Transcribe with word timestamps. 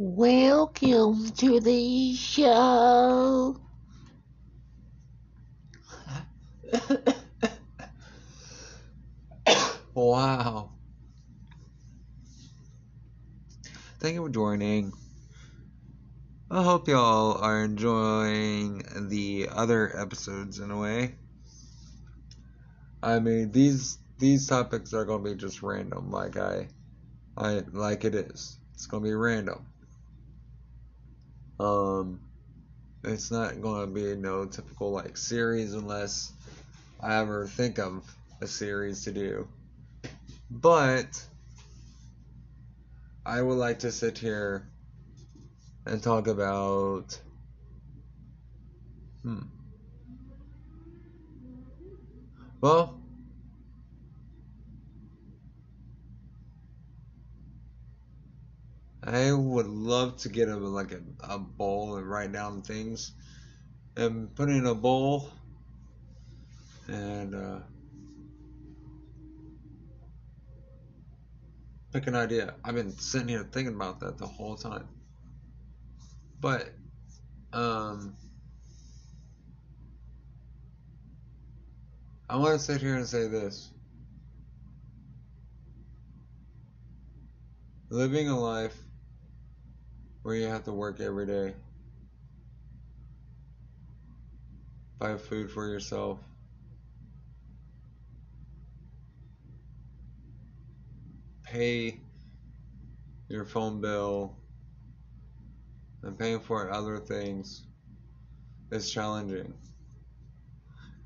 Welcome 0.00 1.32
to 1.38 1.58
the 1.58 2.14
show. 2.14 3.56
wow. 9.94 10.70
Thank 13.98 14.14
you 14.14 14.22
for 14.22 14.28
joining. 14.28 14.92
I 16.48 16.62
hope 16.62 16.86
y'all 16.86 17.32
are 17.42 17.64
enjoying 17.64 18.84
the 19.08 19.48
other 19.50 19.98
episodes 19.98 20.60
in 20.60 20.70
a 20.70 20.78
way. 20.78 21.16
I 23.02 23.18
mean, 23.18 23.50
these 23.50 23.98
these 24.20 24.46
topics 24.46 24.94
are 24.94 25.04
gonna 25.04 25.24
be 25.24 25.34
just 25.34 25.60
random, 25.60 26.12
like 26.12 26.36
I, 26.36 26.68
I 27.36 27.64
like 27.72 28.04
it 28.04 28.14
is. 28.14 28.60
It's 28.74 28.86
gonna 28.86 29.02
be 29.02 29.12
random. 29.12 29.66
Um, 31.60 32.20
it's 33.04 33.30
not 33.30 33.60
gonna 33.62 33.86
be 33.86 34.14
no 34.14 34.44
typical 34.46 34.92
like 34.92 35.16
series 35.16 35.74
unless 35.74 36.32
I 37.00 37.16
ever 37.16 37.46
think 37.46 37.78
of 37.78 38.04
a 38.40 38.46
series 38.46 39.04
to 39.04 39.12
do. 39.12 39.48
But 40.50 41.24
I 43.24 43.42
would 43.42 43.58
like 43.58 43.80
to 43.80 43.92
sit 43.92 44.18
here 44.18 44.66
and 45.86 46.02
talk 46.02 46.26
about 46.26 47.20
hmm 49.22 49.40
well 52.60 52.97
I 59.10 59.32
would 59.32 59.66
love 59.66 60.18
to 60.18 60.28
get 60.28 60.48
a 60.48 60.56
like 60.56 60.92
a, 60.92 61.00
a 61.20 61.38
bowl 61.38 61.96
and 61.96 62.08
write 62.08 62.30
down 62.30 62.60
things 62.60 63.12
and 63.96 64.34
put 64.34 64.50
in 64.50 64.66
a 64.66 64.74
bowl 64.74 65.30
and 66.88 67.34
uh, 67.34 67.60
pick 71.90 72.06
an 72.06 72.16
idea. 72.16 72.52
I've 72.62 72.74
been 72.74 72.90
sitting 72.98 73.28
here 73.28 73.48
thinking 73.50 73.74
about 73.74 73.98
that 74.00 74.18
the 74.18 74.26
whole 74.26 74.56
time. 74.56 74.86
But 76.38 76.74
um 77.54 78.14
I 82.28 82.36
want 82.36 82.58
to 82.58 82.62
sit 82.62 82.82
here 82.82 82.96
and 82.96 83.06
say 83.06 83.26
this. 83.26 83.70
Living 87.88 88.28
a 88.28 88.38
life 88.38 88.78
where 90.28 90.36
you 90.36 90.46
have 90.46 90.64
to 90.64 90.72
work 90.74 91.00
every 91.00 91.24
day, 91.24 91.54
buy 94.98 95.16
food 95.16 95.50
for 95.50 95.66
yourself, 95.66 96.18
pay 101.44 101.98
your 103.30 103.46
phone 103.46 103.80
bill, 103.80 104.36
and 106.02 106.18
paying 106.18 106.40
for 106.40 106.70
other 106.70 106.98
things 106.98 107.62
is 108.70 108.90
challenging. 108.92 109.54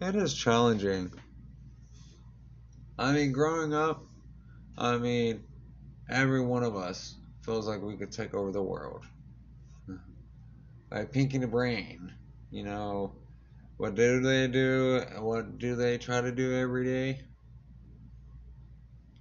It 0.00 0.16
is 0.16 0.34
challenging. 0.34 1.12
I 2.98 3.12
mean, 3.12 3.30
growing 3.30 3.72
up, 3.72 4.04
I 4.76 4.98
mean, 4.98 5.44
every 6.10 6.40
one 6.40 6.64
of 6.64 6.74
us 6.74 7.14
feels 7.42 7.68
like 7.68 7.82
we 7.82 7.96
could 7.96 8.10
take 8.10 8.34
over 8.34 8.50
the 8.50 8.62
world. 8.62 9.04
Like 10.92 11.10
Pinky 11.10 11.38
the 11.38 11.46
Brain, 11.46 12.12
you 12.50 12.64
know, 12.64 13.14
what 13.78 13.94
do 13.94 14.20
they 14.20 14.46
do? 14.46 15.02
What 15.20 15.58
do 15.58 15.74
they 15.74 15.96
try 15.96 16.20
to 16.20 16.30
do 16.30 16.54
every 16.54 16.84
day? 16.84 17.20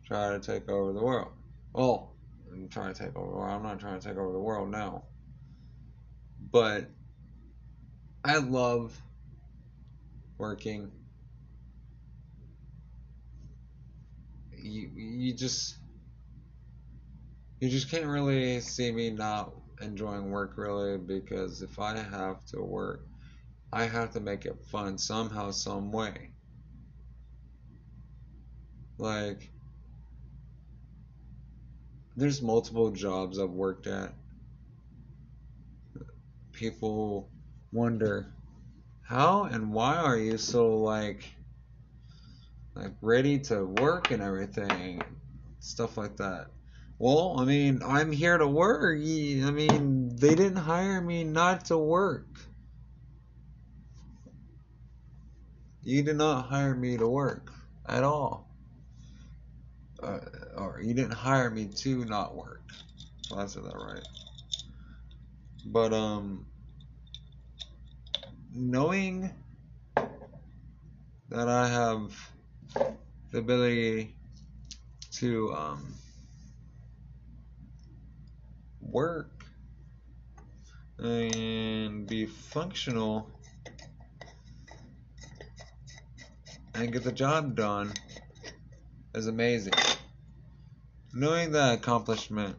Try 0.05 0.31
to 0.31 0.39
take 0.39 0.69
over 0.69 0.91
the 0.91 1.01
world. 1.01 1.31
Well, 1.71 2.13
I'm 2.51 2.67
trying 2.67 2.93
to 2.93 2.99
take 3.05 3.15
over 3.15 3.31
the 3.31 3.37
world. 3.37 3.53
I'm 3.53 3.63
not 3.63 3.79
trying 3.79 4.01
to 4.01 4.05
take 4.05 4.17
over 4.17 4.33
the 4.33 4.39
world 4.39 4.69
now. 4.69 5.03
But 6.51 6.89
I 8.25 8.39
love 8.39 9.01
working. 10.37 10.91
You 14.57 14.89
you 14.93 15.33
just 15.33 15.77
you 17.61 17.69
just 17.69 17.89
can't 17.89 18.07
really 18.07 18.59
see 18.59 18.91
me 18.91 19.09
not 19.09 19.53
enjoying 19.81 20.31
work 20.31 20.53
really 20.57 20.97
because 20.97 21.61
if 21.61 21.79
I 21.79 21.97
have 21.97 22.45
to 22.47 22.61
work, 22.61 23.05
I 23.73 23.85
have 23.85 24.11
to 24.13 24.19
make 24.19 24.45
it 24.45 24.65
fun 24.71 24.97
somehow, 24.97 25.51
some 25.51 25.91
way. 25.91 26.31
Like, 28.97 29.49
there's 32.15 32.41
multiple 32.41 32.91
jobs 32.91 33.39
I've 33.39 33.49
worked 33.49 33.87
at. 33.87 34.13
People 36.53 37.29
wonder, 37.71 38.27
how 39.01 39.43
and 39.45 39.73
why 39.73 39.95
are 39.97 40.17
you 40.17 40.37
so 40.37 40.77
like, 40.77 41.23
like 42.75 42.93
ready 43.01 43.39
to 43.39 43.65
work 43.65 44.11
and 44.11 44.21
everything, 44.21 45.01
stuff 45.59 45.97
like 45.97 46.17
that. 46.17 46.47
Well, 47.03 47.39
I 47.39 47.45
mean, 47.45 47.81
I'm 47.83 48.11
here 48.11 48.37
to 48.37 48.47
work. 48.47 48.95
I 48.95 48.99
mean, 48.99 50.15
they 50.17 50.35
didn't 50.35 50.57
hire 50.57 51.01
me 51.01 51.23
not 51.23 51.65
to 51.65 51.77
work. 51.79 52.27
You 55.81 56.03
did 56.03 56.17
not 56.17 56.45
hire 56.45 56.75
me 56.75 56.97
to 56.97 57.07
work 57.07 57.51
at 57.89 58.03
all. 58.03 58.47
Uh, 60.03 60.19
or 60.55 60.79
you 60.79 60.93
didn't 60.93 61.13
hire 61.13 61.49
me 61.49 61.69
to 61.77 62.05
not 62.05 62.35
work. 62.35 62.61
Well, 63.31 63.39
I 63.39 63.47
said 63.47 63.63
that 63.63 63.73
right. 63.73 64.07
But, 65.65 65.93
um, 65.93 66.45
knowing 68.53 69.31
that 71.29 71.47
I 71.47 71.67
have 71.67 72.15
the 73.31 73.39
ability 73.39 74.13
to, 75.13 75.51
um, 75.55 75.95
work 78.91 79.29
and 80.99 82.07
be 82.07 82.25
functional 82.25 83.29
and 86.75 86.91
get 86.91 87.03
the 87.03 87.11
job 87.11 87.55
done 87.55 87.91
is 89.15 89.27
amazing. 89.27 89.73
Knowing 91.13 91.51
that 91.51 91.75
accomplishment 91.75 92.55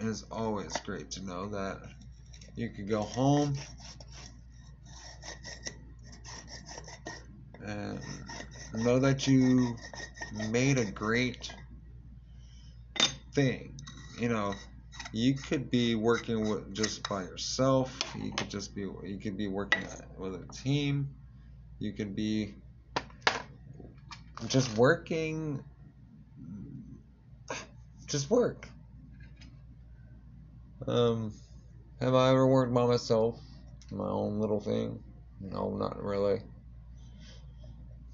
is 0.00 0.24
always 0.30 0.76
great 0.78 1.10
to 1.10 1.24
know 1.24 1.48
that 1.48 1.78
you 2.54 2.68
could 2.70 2.88
go 2.88 3.02
home 3.02 3.54
and 7.64 8.00
know 8.74 8.98
that 8.98 9.26
you 9.26 9.76
made 10.50 10.78
a 10.78 10.84
great 10.84 11.52
thing. 13.32 13.74
You 14.18 14.28
know, 14.28 14.54
you 15.12 15.34
could 15.34 15.70
be 15.70 15.94
working 15.94 16.48
with 16.48 16.74
just 16.74 17.08
by 17.08 17.22
yourself. 17.22 17.98
You 18.16 18.32
could 18.32 18.50
just 18.50 18.74
be 18.74 18.82
you 18.82 19.18
could 19.22 19.36
be 19.36 19.48
working 19.48 19.84
with 20.18 20.34
a 20.34 20.44
team. 20.52 21.08
You 21.78 21.92
could 21.92 22.16
be 22.16 22.54
just 24.46 24.76
working 24.76 25.62
just 28.06 28.30
work. 28.30 28.68
Um 30.86 31.32
have 32.00 32.14
I 32.14 32.30
ever 32.30 32.46
worked 32.46 32.74
by 32.74 32.86
myself? 32.86 33.40
My 33.90 34.08
own 34.08 34.40
little 34.40 34.60
thing? 34.60 35.02
No, 35.40 35.74
not 35.76 36.02
really. 36.02 36.42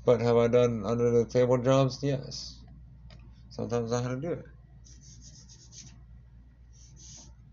But 0.04 0.20
have 0.20 0.36
I 0.36 0.48
done 0.48 0.82
under 0.84 1.10
the 1.10 1.24
table 1.24 1.58
jobs? 1.58 1.98
Yes. 2.02 2.58
Sometimes 3.50 3.92
I 3.92 4.02
had 4.02 4.08
to 4.08 4.16
do 4.16 4.32
it. 4.32 4.51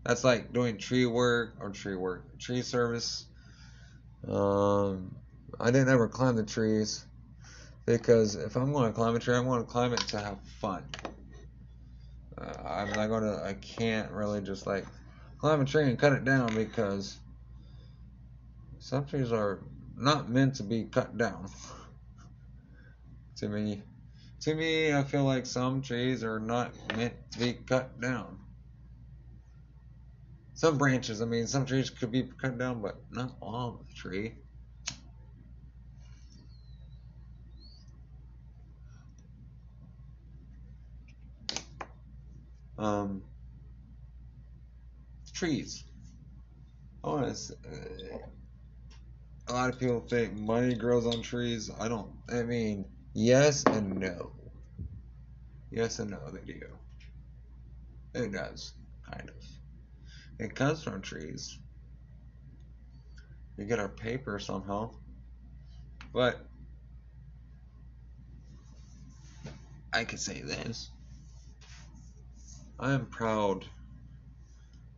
That's 0.04 0.24
like 0.24 0.52
doing 0.52 0.78
tree 0.78 1.06
work 1.06 1.56
or 1.60 1.70
tree 1.70 1.96
work, 1.96 2.38
tree 2.38 2.62
service. 2.62 3.26
Um, 4.26 5.14
I 5.58 5.70
didn't 5.70 5.88
ever 5.88 6.08
climb 6.08 6.36
the 6.36 6.42
trees 6.42 7.04
because 7.86 8.34
if 8.34 8.56
I'm 8.56 8.72
going 8.72 8.86
to 8.86 8.92
climb 8.92 9.14
a 9.14 9.18
tree, 9.18 9.34
I'm 9.34 9.44
going 9.44 9.60
to 9.60 9.70
climb 9.70 9.92
it 9.92 10.00
to 10.08 10.18
have 10.18 10.38
fun. 10.60 10.84
Uh, 12.38 12.52
I'm 12.64 12.90
not 12.90 13.08
going 13.08 13.24
to, 13.24 13.44
I 13.44 13.54
can't 13.54 14.10
really 14.12 14.40
just 14.40 14.66
like 14.66 14.86
climb 15.38 15.60
a 15.60 15.64
tree 15.64 15.84
and 15.84 15.98
cut 15.98 16.12
it 16.12 16.24
down 16.24 16.54
because 16.54 17.18
some 18.78 19.04
trees 19.04 19.32
are 19.32 19.60
not 19.96 20.30
meant 20.30 20.54
to 20.56 20.62
be 20.62 20.84
cut 20.84 21.18
down. 21.18 21.48
to 23.36 23.48
me, 23.48 23.82
to 24.40 24.54
me, 24.54 24.94
I 24.94 25.02
feel 25.02 25.24
like 25.24 25.44
some 25.44 25.82
trees 25.82 26.24
are 26.24 26.40
not 26.40 26.72
meant 26.96 27.14
to 27.32 27.38
be 27.38 27.52
cut 27.52 28.00
down. 28.00 28.39
Some 30.60 30.76
branches. 30.76 31.22
I 31.22 31.24
mean, 31.24 31.46
some 31.46 31.64
trees 31.64 31.88
could 31.88 32.12
be 32.12 32.28
cut 32.38 32.58
down, 32.58 32.82
but 32.82 33.00
not 33.10 33.34
all 33.40 33.80
of 33.80 33.88
the 33.88 33.94
tree. 33.94 34.34
Um, 42.76 43.22
trees. 45.32 45.84
Honest, 47.02 47.52
uh, 47.52 48.18
a 49.48 49.52
lot 49.54 49.72
of 49.72 49.80
people 49.80 50.00
think 50.00 50.34
money 50.34 50.74
grows 50.74 51.06
on 51.06 51.22
trees. 51.22 51.70
I 51.80 51.88
don't. 51.88 52.12
I 52.30 52.42
mean, 52.42 52.84
yes 53.14 53.64
and 53.64 53.98
no. 53.98 54.32
Yes 55.70 56.00
and 56.00 56.10
no, 56.10 56.18
they 56.30 56.52
do. 56.52 56.60
It 58.12 58.32
does. 58.32 58.74
It 60.40 60.54
comes 60.54 60.82
from 60.82 61.02
trees. 61.02 61.58
We 63.58 63.66
get 63.66 63.78
our 63.78 63.90
paper 63.90 64.38
somehow. 64.38 64.94
But 66.14 66.40
I 69.92 70.04
could 70.04 70.18
say 70.18 70.40
this. 70.40 70.88
I 72.78 72.92
am 72.92 73.04
proud 73.04 73.66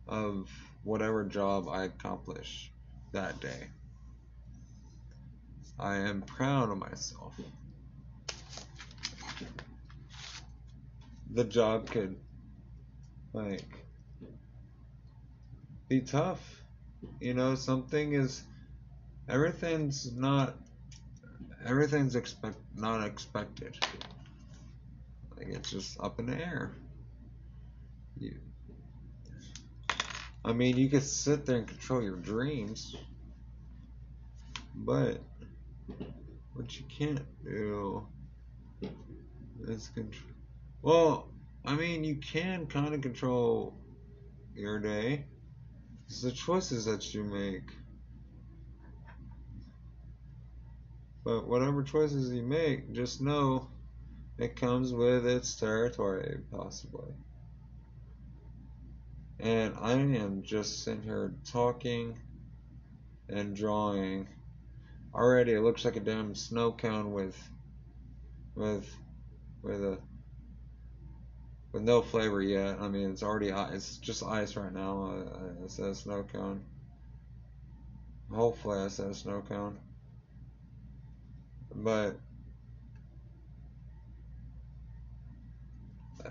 of 0.07 0.49
whatever 0.83 1.25
job 1.25 1.67
I 1.67 1.83
accomplish 1.83 2.71
that 3.11 3.41
day. 3.41 3.67
I 5.77 5.97
am 5.97 6.21
proud 6.21 6.69
of 6.69 6.77
myself. 6.77 7.33
The 11.33 11.43
job 11.43 11.89
could, 11.89 12.15
like, 13.33 13.82
be 15.87 16.01
tough. 16.01 16.63
You 17.19 17.33
know, 17.33 17.55
something 17.55 18.13
is, 18.13 18.43
everything's 19.27 20.11
not, 20.11 20.55
everything's 21.65 22.15
expect 22.15 22.57
not 22.75 23.05
expected. 23.05 23.77
Like 25.37 25.47
it's 25.47 25.69
just 25.69 25.99
up 25.99 26.19
in 26.19 26.27
the 26.27 26.35
air. 26.35 26.71
You, 28.17 28.35
I 30.45 30.53
mean, 30.53 30.77
you 30.77 30.89
could 30.89 31.03
sit 31.03 31.45
there 31.45 31.57
and 31.57 31.67
control 31.67 32.01
your 32.01 32.17
dreams, 32.17 32.95
but 34.75 35.19
what 36.53 36.77
you 36.77 36.85
can't 36.89 37.21
do 37.43 38.05
is 39.67 39.89
control. 39.89 40.31
Well, 40.81 41.27
I 41.65 41.75
mean, 41.75 42.03
you 42.03 42.17
can 42.17 42.67
kind 42.67 42.93
of 42.93 43.01
control 43.01 43.73
your 44.53 44.79
day. 44.79 45.25
It's 46.13 46.21
the 46.21 46.31
choices 46.31 46.85
that 46.85 47.11
you 47.15 47.23
make. 47.23 47.71
But 51.25 51.47
whatever 51.47 51.81
choices 51.81 52.31
you 52.31 52.43
make, 52.43 52.93
just 52.93 53.19
know 53.19 53.71
it 54.37 54.55
comes 54.55 54.93
with 54.93 55.25
its 55.25 55.55
territory, 55.55 56.41
possibly. 56.51 57.15
And 59.39 59.73
I 59.81 59.93
am 59.93 60.43
just 60.43 60.83
sitting 60.83 61.01
here 61.01 61.33
talking 61.51 62.19
and 63.27 63.55
drawing. 63.55 64.27
Already, 65.15 65.53
it 65.53 65.61
looks 65.61 65.83
like 65.83 65.95
a 65.95 65.99
damn 65.99 66.35
snow 66.35 66.73
cone 66.73 67.11
with, 67.11 67.41
with, 68.53 68.87
with 69.63 69.83
a, 69.83 69.97
with 71.73 71.81
no 71.81 72.01
flavor 72.01 72.41
yet. 72.41 72.77
I 72.79 72.87
mean, 72.87 73.09
it's 73.09 73.23
already 73.23 73.49
it's 73.49 73.97
just 73.97 74.23
ice 74.23 74.55
right 74.55 74.71
now. 74.71 75.11
It 75.63 75.71
says 75.71 75.99
snow 75.99 76.23
cone. 76.31 76.63
Hopefully, 78.31 78.77
I 78.79 78.87
said 78.87 79.15
snow 79.15 79.43
cone. 79.47 79.79
But 81.75 82.15
uh, 86.23 86.29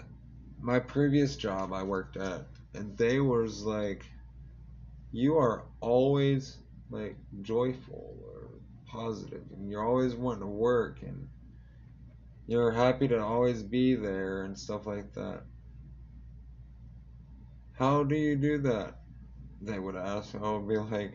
my 0.61 0.79
previous 0.79 1.37
job 1.37 1.73
I 1.73 1.83
worked 1.83 2.17
at, 2.17 2.47
and 2.75 2.97
they 2.97 3.19
was 3.19 3.63
like, 3.63 4.05
you 5.11 5.37
are 5.37 5.65
always 5.81 6.57
like 6.91 7.17
joyful 7.43 8.17
or 8.25 8.49
positive, 8.87 9.43
and 9.53 9.69
you're 9.69 9.85
always 9.85 10.15
wanting 10.15 10.43
to 10.43 10.47
work, 10.47 11.03
and 11.03 11.29
you're 12.53 12.71
happy 12.71 13.09
to 13.09 13.19
always 13.19 13.63
be 13.63 13.95
there 13.95 14.43
and 14.43 14.59
stuff 14.59 14.87
like 14.87 15.15
that. 15.15 15.41
How 17.79 18.05
do 18.05 18.15
you 18.15 18.37
do 18.37 18.59
that? 18.59 18.99
They 19.63 19.79
would 19.79 19.97
ask. 19.97 20.35
I 20.35 20.53
would 20.53 20.69
be 20.69 20.77
like, 20.77 21.15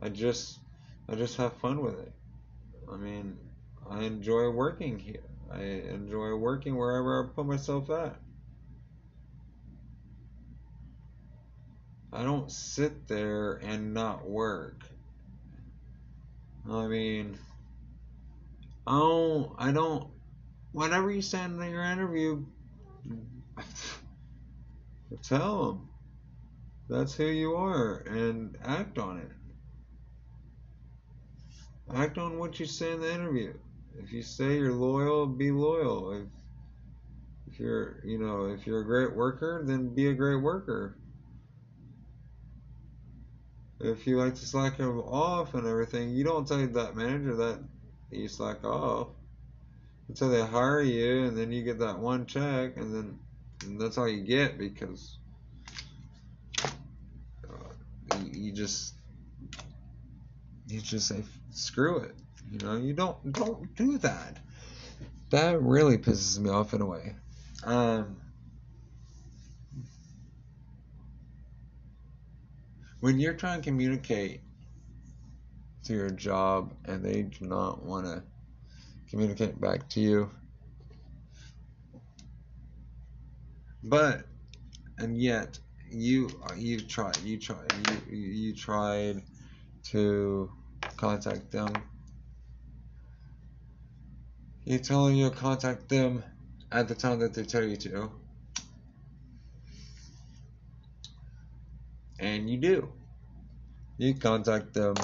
I 0.00 0.08
just, 0.08 0.58
I 1.06 1.16
just 1.16 1.36
have 1.36 1.52
fun 1.58 1.82
with 1.82 2.00
it. 2.00 2.12
I 2.90 2.96
mean, 2.96 3.36
I 3.90 4.04
enjoy 4.04 4.48
working 4.48 4.98
here. 4.98 5.28
I 5.52 5.60
enjoy 5.60 6.34
working 6.36 6.78
wherever 6.78 7.22
I 7.22 7.34
put 7.34 7.44
myself 7.44 7.90
at. 7.90 8.16
I 12.10 12.22
don't 12.22 12.50
sit 12.50 13.06
there 13.06 13.60
and 13.62 13.92
not 13.92 14.26
work. 14.26 14.82
I 16.70 16.86
mean, 16.86 17.36
I 18.86 18.98
don't, 18.98 19.52
I 19.58 19.70
don't, 19.70 20.13
whenever 20.74 21.10
you 21.10 21.22
stand 21.22 21.62
in 21.62 21.70
your 21.70 21.84
interview, 21.84 22.44
tell 25.22 25.66
them 25.66 25.88
that's 26.88 27.14
who 27.14 27.26
you 27.26 27.54
are 27.54 27.98
and 28.08 28.58
act 28.64 28.98
on 28.98 29.18
it. 29.18 29.30
Act 31.94 32.18
on 32.18 32.38
what 32.38 32.58
you 32.58 32.66
say 32.66 32.92
in 32.92 33.00
the 33.00 33.14
interview. 33.14 33.54
If 34.02 34.12
you 34.12 34.22
say 34.22 34.56
you're 34.56 34.72
loyal, 34.72 35.26
be 35.26 35.52
loyal. 35.52 36.12
If 36.12 36.28
if 37.46 37.60
you're, 37.60 38.00
you 38.02 38.18
know, 38.18 38.46
if 38.46 38.66
you're 38.66 38.80
a 38.80 38.84
great 38.84 39.14
worker, 39.14 39.62
then 39.64 39.94
be 39.94 40.08
a 40.08 40.14
great 40.14 40.42
worker. 40.42 40.96
If 43.78 44.08
you 44.08 44.18
like 44.18 44.34
to 44.34 44.46
slack 44.46 44.80
off 44.80 45.54
and 45.54 45.64
everything, 45.68 46.10
you 46.10 46.24
don't 46.24 46.48
tell 46.48 46.66
that 46.66 46.96
manager 46.96 47.36
that 47.36 47.60
you 48.10 48.26
slack 48.26 48.64
off 48.64 49.08
until 50.08 50.30
they 50.30 50.44
hire 50.44 50.80
you, 50.80 51.24
and 51.24 51.36
then 51.36 51.52
you 51.52 51.62
get 51.62 51.78
that 51.78 51.98
one 51.98 52.26
check, 52.26 52.76
and 52.76 52.94
then 52.94 53.18
and 53.64 53.80
that's 53.80 53.98
all 53.98 54.08
you 54.08 54.22
get 54.22 54.58
because 54.58 55.18
uh, 56.64 56.68
you, 58.20 58.46
you 58.46 58.52
just 58.52 58.94
you 60.66 60.80
just 60.80 61.08
say 61.08 61.22
screw 61.50 61.98
it. 61.98 62.14
You 62.50 62.58
know, 62.58 62.76
you 62.76 62.92
don't 62.92 63.32
don't 63.32 63.74
do 63.74 63.98
that. 63.98 64.38
That 65.30 65.60
really 65.62 65.98
pisses 65.98 66.38
me 66.38 66.50
off 66.50 66.74
in 66.74 66.80
a 66.80 66.86
way. 66.86 67.16
Um, 67.64 68.16
when 73.00 73.18
you're 73.18 73.34
trying 73.34 73.60
to 73.60 73.64
communicate 73.64 74.40
to 75.84 75.92
your 75.92 76.10
job 76.10 76.72
and 76.84 77.04
they 77.04 77.22
do 77.22 77.46
not 77.46 77.82
want 77.82 78.06
to 78.06 78.22
communicate 79.10 79.60
back 79.60 79.88
to 79.90 80.00
you, 80.00 80.30
but 83.82 84.26
and 84.98 85.20
yet 85.20 85.58
you 85.90 86.42
you 86.56 86.80
tried 86.86 87.18
you 87.22 87.38
tried 87.40 87.72
you 87.72 88.02
you 88.08 88.54
tried 88.54 89.22
to 89.84 90.52
contact 90.96 91.52
them. 91.52 91.72
You 94.64 94.78
tell 94.78 95.06
them 95.06 95.16
you'll 95.16 95.30
contact 95.30 95.88
them 95.88 96.24
at 96.72 96.88
the 96.88 96.94
time 96.94 97.20
that 97.20 97.34
they 97.34 97.44
tell 97.44 97.64
you 97.64 97.76
to. 97.78 98.12
And 102.18 102.50
you 102.50 102.58
do. 102.58 102.92
You 103.98 104.14
contact 104.14 104.74
them. 104.74 104.94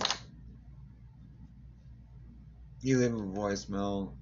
You 2.82 2.98
leave 2.98 3.12
a 3.12 3.16
voicemail. 3.16 4.14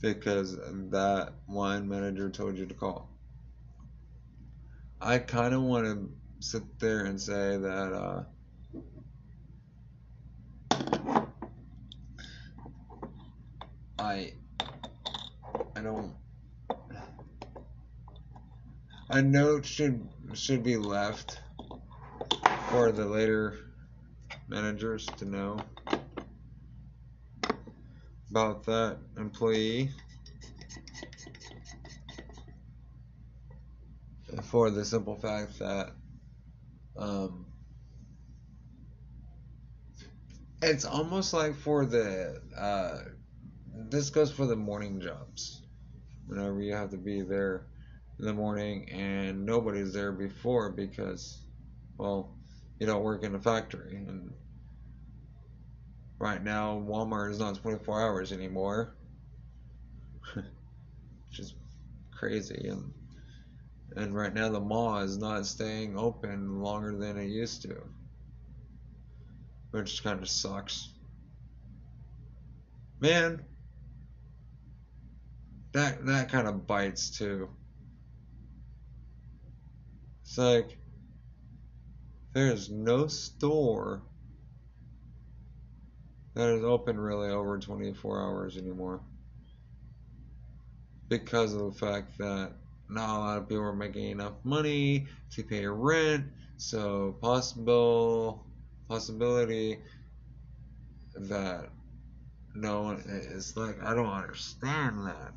Because 0.00 0.56
that 0.56 1.32
wine 1.48 1.88
manager 1.88 2.30
told 2.30 2.56
you 2.56 2.66
to 2.66 2.74
call. 2.74 3.10
I 5.00 5.18
kind 5.18 5.54
of 5.54 5.62
want 5.62 5.86
to 5.86 6.10
sit 6.40 6.78
there 6.78 7.04
and 7.04 7.20
say 7.20 7.56
that 7.56 7.92
uh, 7.92 8.22
I 13.98 14.32
I 15.74 15.80
don't 15.80 16.14
a 19.10 19.22
note 19.22 19.64
should 19.64 20.08
should 20.34 20.62
be 20.62 20.76
left 20.76 21.40
for 22.70 22.92
the 22.92 23.06
later 23.06 23.65
managers 24.48 25.06
to 25.06 25.24
know 25.24 25.58
about 28.30 28.64
that 28.64 28.98
employee 29.16 29.90
for 34.44 34.70
the 34.70 34.84
simple 34.84 35.16
fact 35.16 35.58
that 35.58 35.90
um, 36.96 37.46
it's 40.62 40.84
almost 40.84 41.32
like 41.32 41.54
for 41.54 41.84
the 41.84 42.40
uh, 42.56 42.98
this 43.74 44.10
goes 44.10 44.30
for 44.32 44.46
the 44.46 44.56
morning 44.56 45.00
jobs. 45.00 45.62
Whenever 46.26 46.60
you 46.60 46.74
have 46.74 46.90
to 46.90 46.96
be 46.96 47.22
there 47.22 47.66
in 48.18 48.24
the 48.24 48.32
morning 48.32 48.88
and 48.90 49.44
nobody's 49.44 49.92
there 49.92 50.12
before 50.12 50.70
because 50.70 51.40
well 51.98 52.35
you 52.78 52.86
don't 52.86 53.02
work 53.02 53.22
in 53.22 53.34
a 53.34 53.40
factory. 53.40 53.96
And 53.96 54.32
right 56.18 56.42
now 56.42 56.82
Walmart 56.86 57.30
is 57.30 57.38
not 57.38 57.56
24 57.56 58.02
hours 58.02 58.32
anymore. 58.32 58.96
Which 60.34 61.38
is 61.38 61.54
crazy. 62.12 62.68
And 62.68 62.92
and 63.96 64.14
right 64.14 64.34
now 64.34 64.50
the 64.50 64.60
mall 64.60 64.98
is 64.98 65.16
not 65.16 65.46
staying 65.46 65.98
open 65.98 66.60
longer 66.60 66.96
than 66.96 67.16
it 67.16 67.28
used 67.28 67.62
to. 67.62 67.76
Which 69.70 70.02
kind 70.02 70.20
of 70.20 70.28
sucks. 70.28 70.90
Man 73.00 73.44
that 75.76 76.06
that 76.06 76.30
kind 76.30 76.48
of 76.48 76.66
bites 76.66 77.10
too. 77.10 77.50
It's 80.22 80.38
like 80.38 80.78
there's 82.36 82.68
no 82.68 83.06
store 83.06 84.02
that 86.34 86.50
is 86.50 86.62
open 86.62 87.00
really 87.00 87.30
over 87.30 87.58
24 87.58 88.20
hours 88.20 88.58
anymore 88.58 89.00
because 91.08 91.54
of 91.54 91.60
the 91.60 91.72
fact 91.72 92.18
that 92.18 92.52
not 92.90 93.08
a 93.08 93.18
lot 93.18 93.38
of 93.38 93.48
people 93.48 93.64
are 93.64 93.72
making 93.72 94.10
enough 94.10 94.34
money 94.44 95.06
to 95.30 95.42
pay 95.42 95.64
rent. 95.64 96.26
So 96.58 97.16
possible 97.22 98.44
possibility 98.86 99.78
that 101.14 101.70
no 102.54 102.82
one 102.82 103.02
is 103.06 103.56
like 103.56 103.82
I 103.82 103.94
don't 103.94 104.12
understand 104.12 105.06
that. 105.06 105.32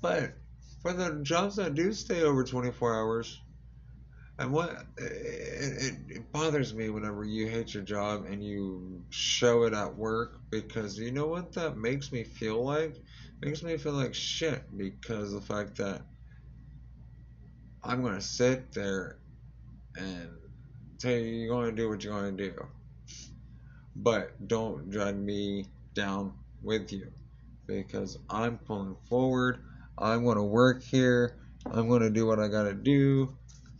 But 0.00 0.34
for 0.82 0.92
the 0.92 1.18
jobs 1.24 1.56
that 1.56 1.74
do 1.74 1.92
stay 1.92 2.22
over 2.22 2.44
24 2.44 2.94
hours 2.94 3.40
and 4.38 4.52
what 4.52 4.84
it, 4.98 5.02
it, 5.02 5.94
it, 6.08 6.32
bothers 6.32 6.74
me 6.74 6.90
whenever 6.90 7.24
you 7.24 7.48
hate 7.48 7.72
your 7.72 7.82
job 7.82 8.26
and 8.26 8.44
you 8.44 9.02
show 9.08 9.62
it 9.62 9.72
at 9.72 9.96
work 9.96 10.40
because 10.50 10.98
you 10.98 11.10
know 11.10 11.26
what 11.26 11.52
that 11.54 11.78
makes 11.78 12.12
me 12.12 12.22
feel 12.22 12.62
like? 12.62 12.96
It 12.96 13.46
makes 13.46 13.62
me 13.62 13.76
feel 13.78 13.94
like 13.94 14.14
shit 14.14 14.62
because 14.76 15.32
the 15.32 15.40
fact 15.40 15.76
that 15.76 16.02
I'm 17.82 18.02
gonna 18.02 18.20
sit 18.20 18.72
there 18.72 19.18
and 19.96 20.28
tell 20.98 21.12
you 21.12 21.20
you're 21.20 21.54
gonna 21.54 21.72
do 21.72 21.88
what 21.88 22.04
you're 22.04 22.12
gonna 22.12 22.32
do. 22.32 22.52
But 23.94 24.48
don't 24.48 24.90
drag 24.90 25.16
me 25.16 25.64
down 25.94 26.34
with 26.62 26.92
you 26.92 27.10
because 27.66 28.18
I'm 28.28 28.58
pulling 28.58 28.96
forward. 29.08 29.60
I'm 29.96 30.26
gonna 30.26 30.44
work 30.44 30.82
here. 30.82 31.38
I'm 31.64 31.88
gonna 31.88 32.10
do 32.10 32.26
what 32.26 32.38
I 32.38 32.48
gotta 32.48 32.74
do 32.74 33.34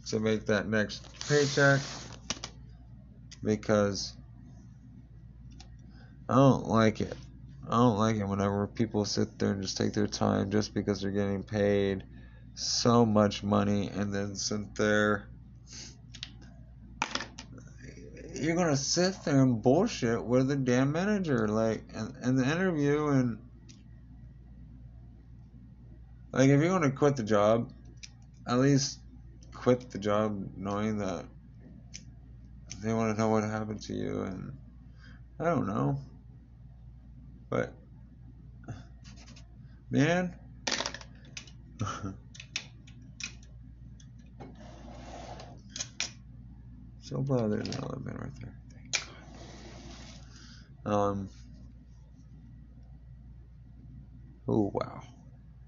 to 0.07 0.21
make 0.21 0.47
that 0.47 0.69
next 0.69 1.07
paycheck 1.29 1.81
because 3.43 4.15
I 6.29 6.35
don't 6.35 6.67
like 6.67 7.01
it. 7.01 7.15
I 7.69 7.77
don't 7.77 7.99
like 7.99 8.17
it 8.17 8.25
whenever 8.25 8.67
people 8.69 9.05
sit 9.05 9.39
there 9.39 9.53
and 9.53 9.63
just 9.63 9.77
take 9.77 9.93
their 9.93 10.07
time 10.07 10.51
just 10.51 10.75
because 10.75 11.01
they're 11.01 11.11
getting 11.11 11.43
paid 11.43 12.05
so 12.55 13.05
much 13.05 13.43
money 13.43 13.89
and 13.89 14.15
then 14.15 14.37
sit 14.37 14.75
there. 14.77 15.29
You're 18.35 18.57
gonna 18.57 18.77
sit 18.77 19.17
there 19.25 19.43
and 19.43 19.61
bullshit 19.61 20.23
with 20.23 20.49
the 20.49 20.57
damn 20.57 20.93
manager, 20.93 21.49
like 21.49 21.83
in, 21.95 22.15
in 22.23 22.37
the 22.37 22.45
interview, 22.45 23.09
and 23.09 23.39
like 26.33 26.49
if 26.49 26.61
you're 26.61 26.69
gonna 26.69 26.91
quit 26.91 27.17
the 27.17 27.23
job, 27.23 27.73
at 28.47 28.59
least 28.59 29.01
quit 29.67 29.91
the 29.91 29.99
job 29.99 30.49
knowing 30.57 30.97
that 30.99 31.25
they 32.85 32.93
want 32.93 33.13
to 33.13 33.21
know 33.21 33.31
what 33.31 33.43
happened 33.43 33.83
to 33.83 33.95
you 33.95 34.23
and 34.23 34.53
I 35.41 35.47
don't 35.47 35.67
know. 35.67 35.99
But 37.51 37.75
man 39.91 40.37
so 47.01 47.23
glad 47.23 47.51
there's 47.51 47.67
an 47.67 47.83
element 47.83 48.21
right 48.21 48.33
there. 48.41 48.57
Thank 48.73 49.09
God. 50.85 50.93
Um 50.93 51.31
Oh 54.47 54.71
wow. 54.73 55.03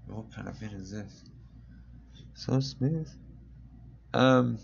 What 0.05 0.31
kind 0.33 0.47
of 0.47 0.57
pin 0.57 0.69
is 0.69 0.89
this? 0.91 1.25
So 2.33 2.61
smooth. 2.61 3.09
Um, 4.13 4.59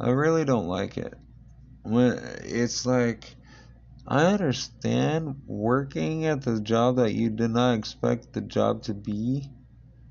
I 0.00 0.10
really 0.10 0.44
don't 0.44 0.66
like 0.66 0.96
it. 0.98 1.14
When 1.82 2.18
it's 2.44 2.84
like 2.84 3.36
I 4.06 4.24
understand 4.26 5.42
working 5.46 6.26
at 6.26 6.42
the 6.42 6.60
job 6.60 6.96
that 6.96 7.14
you 7.14 7.30
did 7.30 7.50
not 7.50 7.78
expect 7.78 8.32
the 8.32 8.40
job 8.40 8.82
to 8.84 8.94
be, 8.94 9.50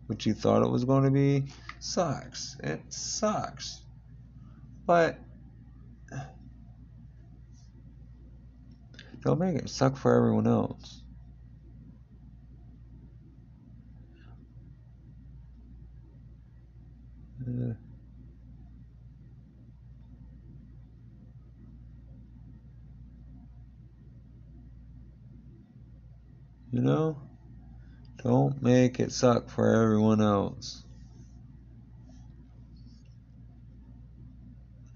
what 0.07 0.25
you 0.25 0.33
thought 0.33 0.63
it 0.63 0.71
was 0.71 0.85
going 0.85 1.03
to 1.03 1.11
be, 1.11 1.51
sucks. 1.79 2.55
It 2.63 2.81
sucks. 2.89 3.81
But 4.87 5.19
don't 9.23 9.39
make 9.39 9.55
it 9.55 9.69
suck 9.69 9.97
for 9.97 10.15
everyone 10.15 10.47
else. 10.47 10.98
Uh, 17.49 17.73
you 26.71 26.81
know, 26.81 27.17
don't 28.23 28.61
make 28.61 28.99
it 28.99 29.11
suck 29.11 29.49
for 29.49 29.67
everyone 29.83 30.21
else. 30.21 30.83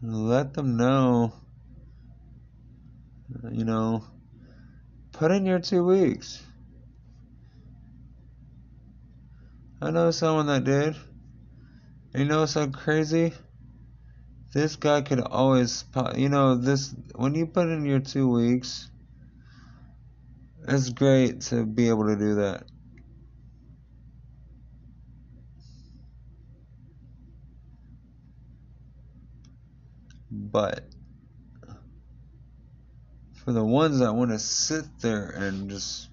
Let 0.02 0.54
them 0.54 0.78
know, 0.78 1.34
you 3.52 3.66
know, 3.66 4.06
put 5.14 5.32
in 5.32 5.46
your 5.46 5.60
two 5.60 5.84
weeks. 5.84 6.44
I 9.82 9.92
know 9.92 10.12
someone 10.12 10.48
that 10.48 10.66
did. 10.66 10.96
You 12.16 12.26
know 12.26 12.42
what's 12.42 12.52
so 12.52 12.68
crazy? 12.68 13.34
This 14.54 14.76
guy 14.76 15.02
could 15.02 15.20
always, 15.20 15.84
you 16.16 16.30
know, 16.30 16.56
this 16.56 16.94
when 17.16 17.34
you 17.34 17.48
put 17.48 17.70
in 17.70 17.86
your 17.86 18.02
two 18.02 18.30
weeks, 18.30 18.88
it's 20.68 20.90
great 20.90 21.42
to 21.42 21.66
be 21.66 21.90
able 21.90 22.06
to 22.06 22.16
do 22.16 22.36
that. 22.36 22.66
But 30.30 30.88
for 33.34 33.54
the 33.54 33.66
ones 33.66 34.00
that 34.00 34.14
want 34.14 34.30
to 34.30 34.40
sit 34.40 34.86
there 35.02 35.30
and 35.30 35.68
just 35.68 36.10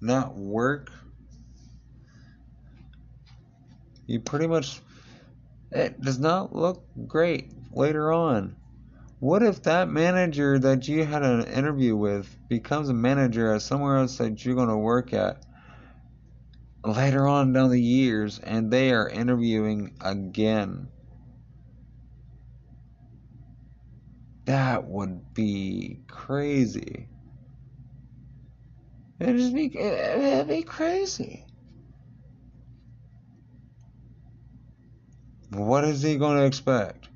not 0.00 0.34
work, 0.34 0.90
you 4.06 4.20
pretty 4.20 4.46
much 4.46 4.80
it 5.74 6.00
does 6.00 6.18
not 6.18 6.54
look 6.54 6.84
great 7.08 7.52
later 7.72 8.12
on. 8.12 8.56
What 9.18 9.42
if 9.42 9.62
that 9.64 9.88
manager 9.88 10.58
that 10.58 10.86
you 10.86 11.04
had 11.04 11.22
an 11.22 11.46
interview 11.46 11.96
with 11.96 12.36
becomes 12.48 12.88
a 12.88 12.94
manager 12.94 13.52
at 13.52 13.62
somewhere 13.62 13.96
else 13.96 14.18
that 14.18 14.44
you're 14.44 14.54
going 14.54 14.68
to 14.68 14.76
work 14.76 15.12
at 15.12 15.44
later 16.84 17.26
on 17.26 17.52
down 17.52 17.70
the 17.70 17.80
years 17.80 18.38
and 18.38 18.70
they 18.70 18.92
are 18.92 19.08
interviewing 19.08 19.94
again? 20.00 20.88
That 24.44 24.86
would 24.86 25.34
be 25.34 26.02
crazy. 26.06 27.08
It'd 29.18 29.38
just 29.38 29.54
be, 29.54 29.76
it'd 29.76 30.48
be 30.48 30.62
crazy. 30.62 31.46
What 35.54 35.84
is 35.84 36.02
he 36.02 36.16
going 36.16 36.38
to 36.38 36.44
expect? 36.44 37.08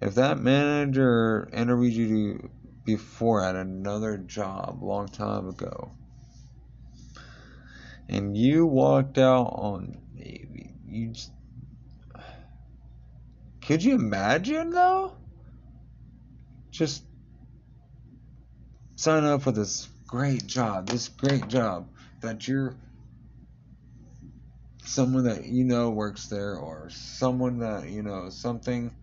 If 0.00 0.14
that 0.14 0.38
manager 0.38 1.48
interviewed 1.52 1.94
you 1.94 2.50
before 2.84 3.42
at 3.42 3.56
another 3.56 4.16
job 4.16 4.82
long 4.82 5.08
time 5.08 5.48
ago, 5.48 5.92
and 8.08 8.36
you 8.36 8.66
walked 8.66 9.18
out 9.18 9.52
on 9.54 9.98
you 10.14 11.12
just, 11.12 11.32
could 13.60 13.82
you 13.82 13.94
imagine 13.96 14.70
though 14.70 15.12
just 16.70 17.02
sign 18.96 19.24
up 19.24 19.42
for 19.42 19.52
this 19.52 19.88
great 20.06 20.46
job 20.46 20.86
this 20.86 21.08
great 21.08 21.48
job 21.48 21.88
that 22.22 22.48
you're 22.48 22.74
someone 24.88 25.24
that 25.24 25.44
you 25.46 25.64
know 25.64 25.90
works 25.90 26.28
there 26.28 26.56
or 26.56 26.88
someone 26.90 27.58
that 27.60 27.88
you 27.88 28.02
know 28.02 28.30
something 28.30 28.94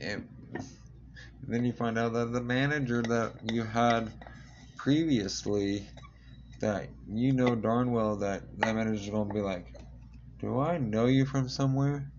and 0.00 0.28
then 1.42 1.64
you 1.64 1.72
find 1.72 1.98
out 1.98 2.12
that 2.14 2.32
the 2.32 2.40
manager 2.40 3.02
that 3.02 3.34
you 3.44 3.62
had 3.62 4.12
previously 4.76 5.88
that 6.60 6.88
you 7.08 7.32
know 7.32 7.54
darn 7.54 7.92
well 7.92 8.16
that 8.16 8.42
that 8.58 8.74
manager's 8.74 9.10
gonna 9.10 9.32
be 9.32 9.40
like 9.40 9.74
do 10.40 10.60
i 10.60 10.78
know 10.78 11.06
you 11.06 11.26
from 11.26 11.48
somewhere? 11.48 12.12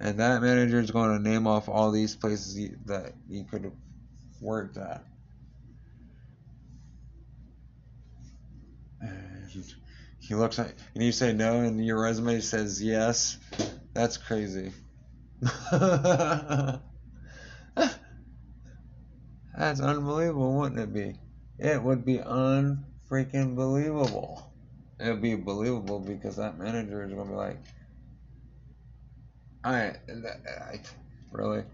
And 0.00 0.20
that 0.20 0.42
manager 0.42 0.78
is 0.80 0.90
going 0.90 1.16
to 1.16 1.28
name 1.30 1.46
off 1.46 1.68
all 1.68 1.90
these 1.90 2.16
places 2.16 2.70
that 2.86 3.14
you 3.28 3.44
could 3.44 3.72
have 4.40 4.74
that. 4.74 5.04
and 9.00 9.64
he 10.18 10.34
looks 10.34 10.58
at 10.58 10.72
and 10.94 11.04
you 11.04 11.12
say 11.12 11.32
no 11.32 11.60
and 11.60 11.84
your 11.84 12.00
resume 12.00 12.40
says 12.40 12.82
yes 12.82 13.36
that's 13.94 14.16
crazy 14.16 14.72
That's 19.56 19.80
unbelievable, 19.80 20.58
wouldn't 20.58 20.80
it 20.80 20.92
be? 20.92 21.14
It 21.58 21.82
would 21.82 22.04
be 22.04 22.18
unfreaking 22.18 23.54
believable. 23.54 24.52
It 25.00 25.08
would 25.08 25.22
be 25.22 25.34
believable 25.34 25.98
because 25.98 26.36
that 26.36 26.58
manager 26.58 27.04
is 27.04 27.12
gonna 27.12 27.30
be 27.30 27.36
like, 27.36 27.58
I, 29.64 29.94
I 30.08 30.80
really. 31.32 31.64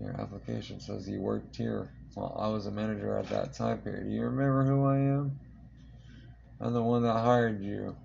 Your 0.00 0.20
application 0.20 0.80
says 0.80 1.08
you 1.08 1.20
worked 1.20 1.56
here. 1.56 1.90
Well, 2.14 2.36
I 2.38 2.48
was 2.48 2.66
a 2.66 2.70
manager 2.70 3.16
at 3.16 3.28
that 3.30 3.54
time 3.54 3.78
period. 3.78 4.04
Do 4.04 4.10
you 4.10 4.22
remember 4.22 4.64
who 4.64 4.84
I 4.86 4.96
am? 4.96 5.38
I'm 6.60 6.72
the 6.72 6.82
one 6.82 7.02
that 7.02 7.12
hired 7.12 7.62
you. 7.62 7.96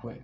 Quit. 0.00 0.22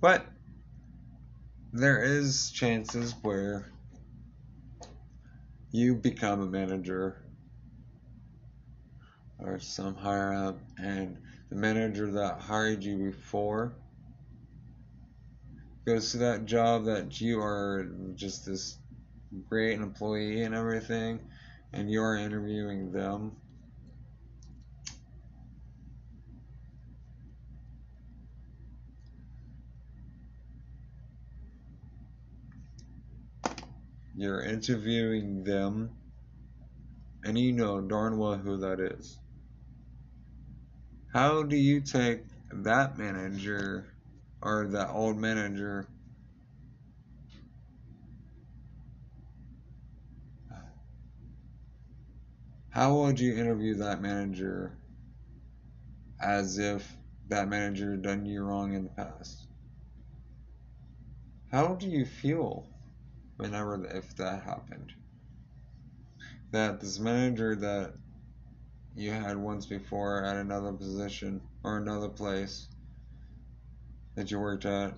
But 0.00 0.33
there 1.74 2.04
is 2.04 2.52
chances 2.52 3.16
where 3.22 3.66
you 5.72 5.96
become 5.96 6.40
a 6.40 6.46
manager 6.46 7.20
or 9.40 9.58
some 9.58 9.96
higher 9.96 10.32
up 10.32 10.60
and 10.78 11.18
the 11.50 11.56
manager 11.56 12.12
that 12.12 12.38
hired 12.38 12.84
you 12.84 12.96
before 13.10 13.74
goes 15.84 16.12
to 16.12 16.18
that 16.18 16.46
job 16.46 16.84
that 16.84 17.20
you 17.20 17.40
are 17.40 17.88
just 18.14 18.46
this 18.46 18.78
great 19.48 19.80
employee 19.80 20.42
and 20.44 20.54
everything 20.54 21.18
and 21.72 21.90
you're 21.90 22.14
interviewing 22.14 22.92
them 22.92 23.32
You're 34.16 34.42
interviewing 34.42 35.44
them, 35.44 35.90
and 37.24 37.38
you 37.38 37.52
know 37.52 37.80
darn 37.80 38.18
well 38.18 38.36
who 38.36 38.58
that 38.58 38.80
is. 38.80 39.18
How 41.12 41.42
do 41.42 41.56
you 41.56 41.80
take 41.80 42.24
that 42.52 42.98
manager 42.98 43.86
or 44.42 44.68
that 44.68 44.90
old 44.90 45.16
manager 45.16 45.88
how 52.74 52.92
would 52.92 53.20
you 53.20 53.36
interview 53.36 53.76
that 53.76 54.02
manager 54.02 54.76
as 56.20 56.58
if 56.58 56.96
that 57.28 57.48
manager 57.48 57.96
done 57.96 58.26
you 58.26 58.42
wrong 58.42 58.74
in 58.74 58.82
the 58.82 58.90
past? 58.90 59.46
How 61.52 61.76
do 61.76 61.88
you 61.88 62.04
feel? 62.04 62.73
Whenever 63.36 63.84
if 63.86 64.14
that 64.16 64.42
happened. 64.42 64.92
That 66.52 66.80
this 66.80 66.98
manager 66.98 67.56
that 67.56 67.94
you 68.94 69.10
had 69.10 69.36
once 69.36 69.66
before 69.66 70.24
at 70.24 70.36
another 70.36 70.72
position 70.72 71.40
or 71.64 71.78
another 71.78 72.08
place 72.08 72.68
that 74.14 74.30
you 74.30 74.38
worked 74.38 74.64
at, 74.64 74.94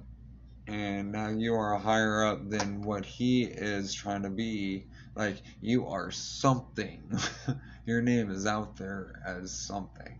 and 0.66 1.12
now 1.12 1.28
you 1.28 1.54
are 1.54 1.78
higher 1.78 2.24
up 2.24 2.50
than 2.50 2.82
what 2.82 3.06
he 3.06 3.44
is 3.44 3.94
trying 3.94 4.22
to 4.22 4.30
be. 4.30 4.86
Like 5.14 5.40
you 5.62 5.86
are 5.86 6.10
something. 6.10 7.10
Your 7.86 8.02
name 8.02 8.30
is 8.30 8.46
out 8.46 8.76
there 8.76 9.22
as 9.24 9.50
something. 9.50 10.18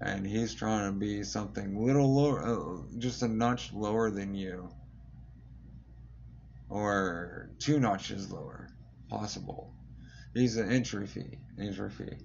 And 0.00 0.26
he's 0.26 0.54
trying 0.54 0.92
to 0.92 0.98
be 0.98 1.24
something 1.24 1.84
little 1.84 2.14
lower, 2.14 2.42
uh, 2.42 2.98
just 2.98 3.22
a 3.22 3.28
notch 3.28 3.72
lower 3.72 4.10
than 4.10 4.34
you 4.34 4.70
or 6.68 7.50
two 7.58 7.80
notches 7.80 8.30
lower 8.30 8.68
possible. 9.10 9.74
He's 10.34 10.56
an 10.56 10.70
entry 10.70 11.06
fee, 11.06 11.38
entry 11.58 11.90
fee, 11.90 12.18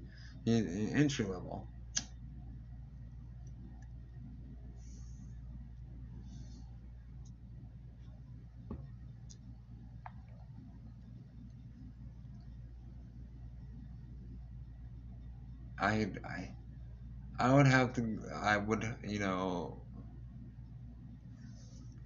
he, 0.46 0.92
entry 0.94 1.26
level. 1.26 1.68
I 15.80 16.12
I 16.24 16.52
I 17.40 17.54
would 17.54 17.68
have 17.68 17.94
to 17.96 18.20
I 18.36 18.58
would 18.58 18.86
you 19.04 19.20
know 19.20 19.82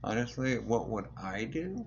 honestly 0.03 0.57
what 0.57 0.87
would 0.89 1.07
I 1.17 1.43
do? 1.43 1.85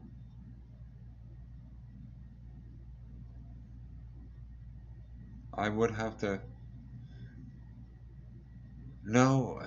I 5.58 5.68
would 5.68 5.90
have 5.90 6.18
to. 6.18 6.40
No, 9.04 9.60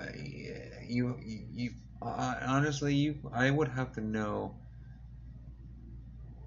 you 0.88 1.16
you 1.22 1.70
uh, 2.00 2.34
honestly 2.42 2.94
you 2.94 3.16
I 3.32 3.50
would 3.50 3.68
have 3.68 3.92
to 3.94 4.00
know 4.00 4.56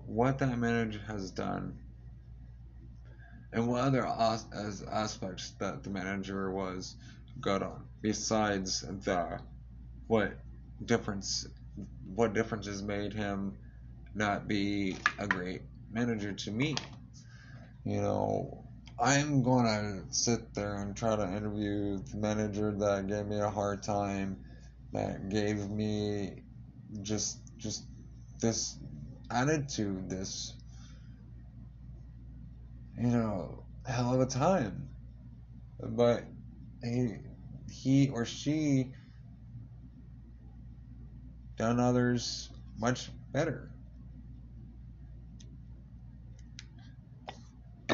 what 0.06 0.40
that 0.40 0.58
manager 0.58 1.02
has 1.08 1.32
done 1.32 1.78
and 3.54 3.68
what 3.68 3.82
other 3.82 4.06
as, 4.06 4.46
as 4.54 4.84
aspects 4.84 5.52
that 5.60 5.84
the 5.84 5.90
manager 5.90 6.52
was 6.52 6.96
good 7.42 7.64
on 7.64 7.86
besides 8.02 8.82
the 8.82 9.40
what 10.08 10.38
difference 10.86 11.48
what 12.06 12.34
differences 12.34 12.84
made 12.84 13.14
him 13.14 13.58
not 14.14 14.48
be 14.48 14.96
a 15.20 15.28
great 15.28 15.62
manager 15.92 16.34
to 16.34 16.52
me 16.52 16.76
you 17.84 18.02
know 18.02 18.65
I'm 18.98 19.44
to 19.66 20.04
sit 20.10 20.54
there 20.54 20.76
and 20.76 20.96
try 20.96 21.16
to 21.16 21.24
interview 21.24 22.00
the 22.00 22.18
manager 22.18 22.72
that 22.72 23.08
gave 23.08 23.26
me 23.26 23.40
a 23.40 23.50
hard 23.50 23.84
time, 23.84 24.38
that 24.94 25.30
gave 25.30 25.70
me 25.70 26.44
just 27.02 27.40
just 27.58 27.84
this 28.40 28.78
attitude, 29.30 30.10
this 30.10 30.54
you 32.98 33.08
know 33.08 33.64
hell 33.86 34.14
of 34.14 34.22
a 34.22 34.26
time. 34.26 34.88
But 35.80 36.24
he 36.82 37.16
he 37.70 38.10
or 38.10 38.26
she 38.26 38.94
done 41.58 41.82
others 41.82 42.50
much 42.80 43.10
better. 43.34 43.75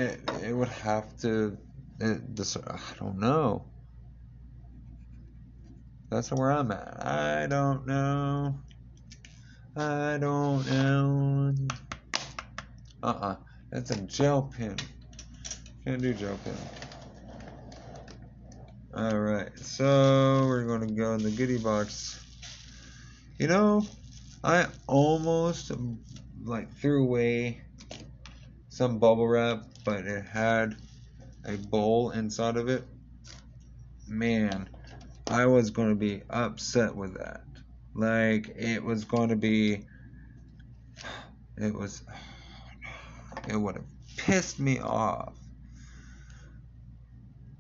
It, 0.02 0.20
it 0.44 0.54
would 0.54 0.70
have 0.70 1.16
to. 1.20 1.56
It, 2.00 2.36
this, 2.36 2.58
I 2.58 2.80
don't 3.00 3.20
know. 3.20 3.66
That's 6.10 6.32
where 6.32 6.52
I'm 6.52 6.72
at. 6.72 7.06
I 7.06 7.46
don't 7.46 7.86
know. 7.86 8.56
I 9.78 10.18
don't 10.18 10.66
know. 10.68 11.54
Uh 13.04 13.06
uh 13.06 13.36
That's 13.72 13.92
a 13.92 14.02
gel 14.02 14.52
pen. 14.58 14.76
Can't 15.86 16.02
do 16.02 16.16
gel 16.16 16.38
pen. 16.44 16.58
Alright, 18.94 19.58
so 19.60 20.46
we're 20.48 20.66
going 20.66 20.86
to 20.88 20.94
go 20.94 21.14
in 21.14 21.24
the 21.24 21.32
goodie 21.32 21.60
box. 21.60 22.20
You 23.38 23.48
know, 23.48 23.86
I 24.44 24.66
almost 24.88 25.72
like 26.44 26.74
threw 26.74 27.04
away 27.04 27.62
some 28.82 28.98
bubble 28.98 29.28
wrap, 29.28 29.62
but 29.86 30.08
it 30.08 30.26
had 30.26 30.76
a 31.46 31.56
bowl 31.56 32.10
inside 32.10 32.58
of 32.58 32.68
it. 32.68 32.84
Man, 34.08 34.68
I 35.30 35.46
was 35.46 35.70
going 35.70 35.90
to 35.90 35.96
be 35.96 36.24
upset 36.32 36.96
with 36.96 37.16
that. 37.16 37.42
Like, 37.94 38.50
it 38.58 38.84
was 38.84 39.06
going 39.06 39.30
to 39.30 39.36
be. 39.36 39.86
It 41.58 41.76
was. 41.76 42.02
It 43.48 43.56
would 43.56 43.76
have 43.76 43.86
pissed 44.18 44.60
me 44.60 44.80
off. 44.80 45.36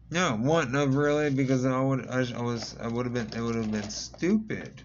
No, 0.09 0.39
wouldn't 0.41 0.73
have 0.73 0.95
really 0.95 1.29
because 1.29 1.67
I 1.67 1.79
would 1.79 2.07
I, 2.09 2.25
I 2.35 2.41
was 2.41 2.75
I 2.81 2.87
would 2.87 3.05
have 3.05 3.13
been 3.13 3.31
it 3.37 3.41
would 3.41 3.55
have 3.57 3.71
been 3.71 3.91
stupid 3.91 4.81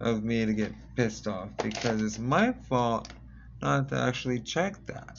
of 0.00 0.24
me 0.24 0.46
to 0.46 0.54
get 0.54 0.72
pissed 0.96 1.28
off 1.28 1.50
because 1.60 2.02
it's 2.02 2.18
my 2.18 2.54
fault 2.70 3.08
not 3.62 3.88
to 3.90 3.96
actually 3.96 4.40
check 4.40 4.84
that. 4.86 5.18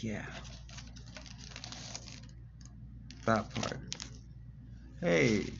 Yeah. 0.00 0.24
That 3.24 3.52
part. 3.54 3.80
Hey, 5.00 5.52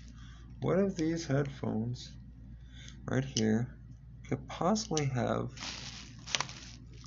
what 0.61 0.79
if 0.79 0.97
these 0.97 1.27
headphones 1.27 2.13
right 3.11 3.25
here 3.25 3.69
could 4.29 4.47
possibly 4.49 5.05
have 5.07 5.51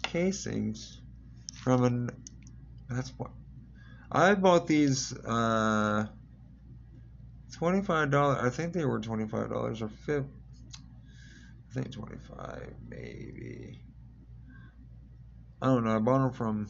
casings 0.03 1.01
from 1.55 1.83
an 1.83 2.09
that's 2.89 3.09
what 3.17 3.31
I 4.11 4.33
bought 4.33 4.67
these 4.67 5.15
uh 5.17 6.07
twenty-five 7.53 8.09
dollars. 8.09 8.39
I 8.41 8.49
think 8.49 8.73
they 8.73 8.85
were 8.85 8.99
twenty-five 8.99 9.49
dollars 9.49 9.81
or 9.81 9.89
fifth. 9.89 10.38
I 11.69 11.73
think 11.73 11.91
twenty-five, 11.91 12.73
maybe. 12.87 13.83
I 15.61 15.67
don't 15.67 15.83
know. 15.83 15.95
I 15.95 15.99
bought 15.99 16.19
them 16.19 16.31
from 16.31 16.67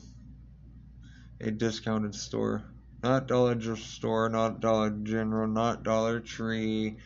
a 1.40 1.52
discounted 1.52 2.16
store, 2.16 2.66
not 3.02 3.28
Dollar 3.28 3.76
Store, 3.78 4.28
not 4.30 4.60
Dollar 4.60 4.90
General, 4.90 5.48
not 5.48 5.84
Dollar 5.84 6.20
Tree, 6.20 6.98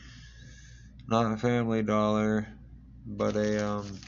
not 1.08 1.40
Family 1.40 1.84
Dollar, 1.84 2.48
but 3.06 3.36
a 3.36 3.64
um. 3.64 4.00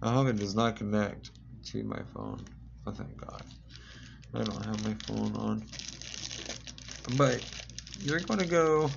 I 0.00 0.12
hope 0.12 0.28
it 0.28 0.38
does 0.38 0.54
not 0.54 0.76
connect 0.76 1.32
to 1.66 1.82
my 1.82 2.00
phone. 2.14 2.44
Oh, 2.86 2.92
thank 2.92 3.16
God. 3.16 3.42
I 4.32 4.38
don't 4.42 4.64
have 4.64 4.84
my 4.84 4.94
phone 5.06 5.34
on. 5.36 5.66
But 7.16 7.42
you're 8.02 8.20
going 8.20 8.40
to 8.40 8.46
go 8.46 8.90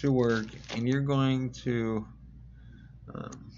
to 0.00 0.12
work 0.12 0.46
and 0.74 0.88
you're 0.88 1.00
going 1.00 1.50
to 1.50 2.06
um, 3.14 3.50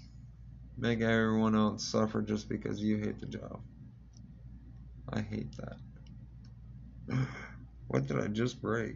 make 0.77 1.01
everyone 1.01 1.55
else 1.55 1.85
suffer 1.85 2.21
just 2.21 2.49
because 2.49 2.81
you 2.81 2.97
hate 2.97 3.19
the 3.19 3.25
job. 3.25 3.61
I 5.09 5.21
hate 5.21 5.55
that. 5.57 7.17
What 7.87 8.07
did 8.07 8.19
I 8.19 8.27
just 8.27 8.59
break? 8.59 8.95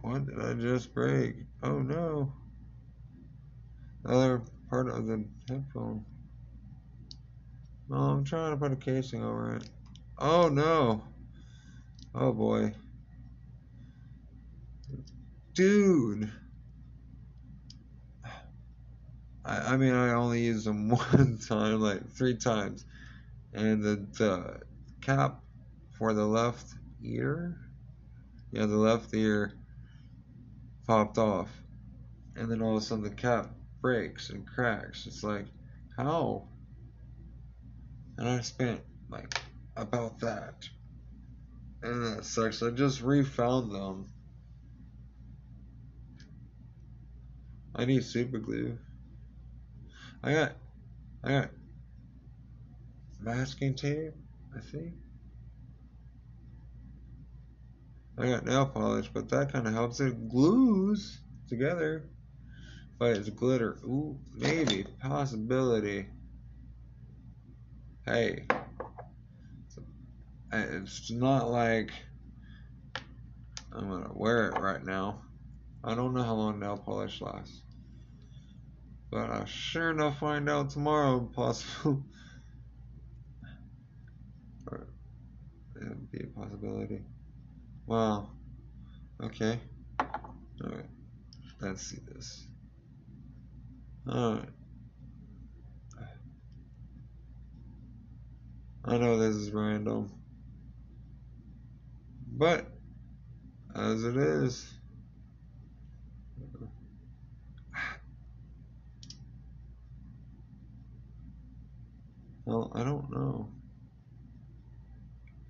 What 0.00 0.24
did 0.24 0.40
I 0.40 0.54
just 0.54 0.94
break? 0.94 1.34
Oh 1.62 1.80
no. 1.80 2.32
The 4.04 4.10
other 4.10 4.42
part 4.70 4.88
of 4.88 5.06
the 5.06 5.24
headphone. 5.48 6.04
No, 7.90 7.96
I'm 7.96 8.24
trying 8.24 8.52
to 8.52 8.56
put 8.56 8.72
a 8.72 8.76
casing 8.76 9.22
over 9.22 9.56
it. 9.56 9.68
Oh 10.18 10.48
no. 10.48 11.04
Oh 12.14 12.32
boy. 12.32 12.72
Dude. 15.52 16.32
I, 19.44 19.74
I 19.74 19.76
mean, 19.76 19.92
I 19.92 20.12
only 20.12 20.42
used 20.42 20.66
them 20.66 20.88
one 20.90 21.38
time, 21.46 21.80
like 21.80 22.08
three 22.10 22.36
times. 22.36 22.84
And 23.52 23.82
the, 23.82 24.06
the 24.18 24.60
cap 25.00 25.40
for 25.98 26.14
the 26.14 26.26
left 26.26 26.66
ear, 27.02 27.58
yeah, 28.50 28.66
the 28.66 28.76
left 28.76 29.12
ear 29.14 29.52
popped 30.86 31.18
off. 31.18 31.50
And 32.36 32.50
then 32.50 32.62
all 32.62 32.76
of 32.76 32.82
a 32.82 32.84
sudden 32.84 33.04
the 33.04 33.10
cap 33.10 33.50
breaks 33.82 34.30
and 34.30 34.46
cracks. 34.46 35.06
It's 35.06 35.22
like, 35.22 35.46
how? 35.96 36.48
And 38.16 38.28
I 38.28 38.40
spent 38.40 38.80
like 39.10 39.38
about 39.76 40.20
that. 40.20 40.68
And 41.82 42.06
that 42.06 42.24
sucks. 42.24 42.62
I 42.62 42.70
just 42.70 43.02
refound 43.02 43.72
them. 43.72 44.06
I 47.74 47.84
need 47.84 48.04
super 48.04 48.38
glue. 48.38 48.78
I 50.24 50.32
got 50.32 50.52
I 51.24 51.28
got 51.28 51.50
masking 53.20 53.74
tape, 53.74 54.12
I 54.56 54.60
think. 54.60 54.94
I 58.18 58.26
got 58.28 58.44
nail 58.44 58.66
polish, 58.66 59.08
but 59.12 59.28
that 59.30 59.52
kind 59.52 59.66
of 59.66 59.72
helps. 59.72 59.98
It 59.98 60.28
glues 60.28 61.20
together, 61.48 62.08
but 62.98 63.16
it's 63.16 63.30
glitter. 63.30 63.78
Ooh, 63.84 64.18
maybe 64.36 64.84
possibility. 65.00 66.06
Hey, 68.04 68.46
it's 70.52 71.10
not 71.10 71.50
like 71.50 71.90
I'm 73.72 73.88
gonna 73.88 74.12
wear 74.14 74.48
it 74.48 74.60
right 74.60 74.84
now. 74.84 75.22
I 75.82 75.94
don't 75.94 76.14
know 76.14 76.22
how 76.22 76.34
long 76.34 76.60
nail 76.60 76.76
polish 76.76 77.20
lasts. 77.20 77.62
But 79.12 79.28
I 79.28 79.44
sure 79.44 79.90
enough 79.90 80.18
find 80.20 80.48
out 80.48 80.70
tomorrow 80.70 81.20
possible. 81.20 82.02
or 84.66 84.88
it'd 85.76 86.10
be 86.10 86.24
a 86.24 86.28
possibility. 86.28 87.02
Wow. 87.86 88.30
Okay. 89.22 89.60
Alright. 90.00 90.86
Let's 91.60 91.82
see 91.82 91.98
this. 92.08 92.46
Alright. 94.08 94.48
I 98.86 98.96
know 98.96 99.18
this 99.18 99.36
is 99.36 99.50
random. 99.50 100.10
But, 102.26 102.66
as 103.76 104.04
it 104.04 104.16
is, 104.16 104.72
well, 112.44 112.72
I 112.74 112.82
don't 112.82 113.10
know. 113.10 113.48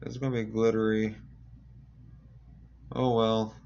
It's 0.03 0.17
gonna 0.17 0.35
be 0.35 0.51
glittery. 0.51 1.17
Oh 2.95 3.17
well. 3.17 3.57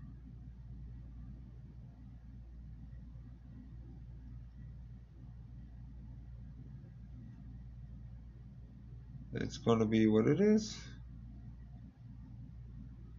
It's 9.34 9.58
gonna 9.58 9.86
be 9.86 10.06
what 10.06 10.26
it 10.26 10.40
is. 10.40 10.78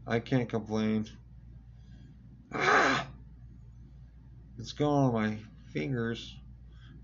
I 0.05 0.19
can't 0.19 0.47
complain. 0.47 1.05
Ah! 2.53 3.07
It's 4.57 4.71
going 4.71 4.91
on 4.91 5.13
my 5.13 5.37
fingers 5.73 6.35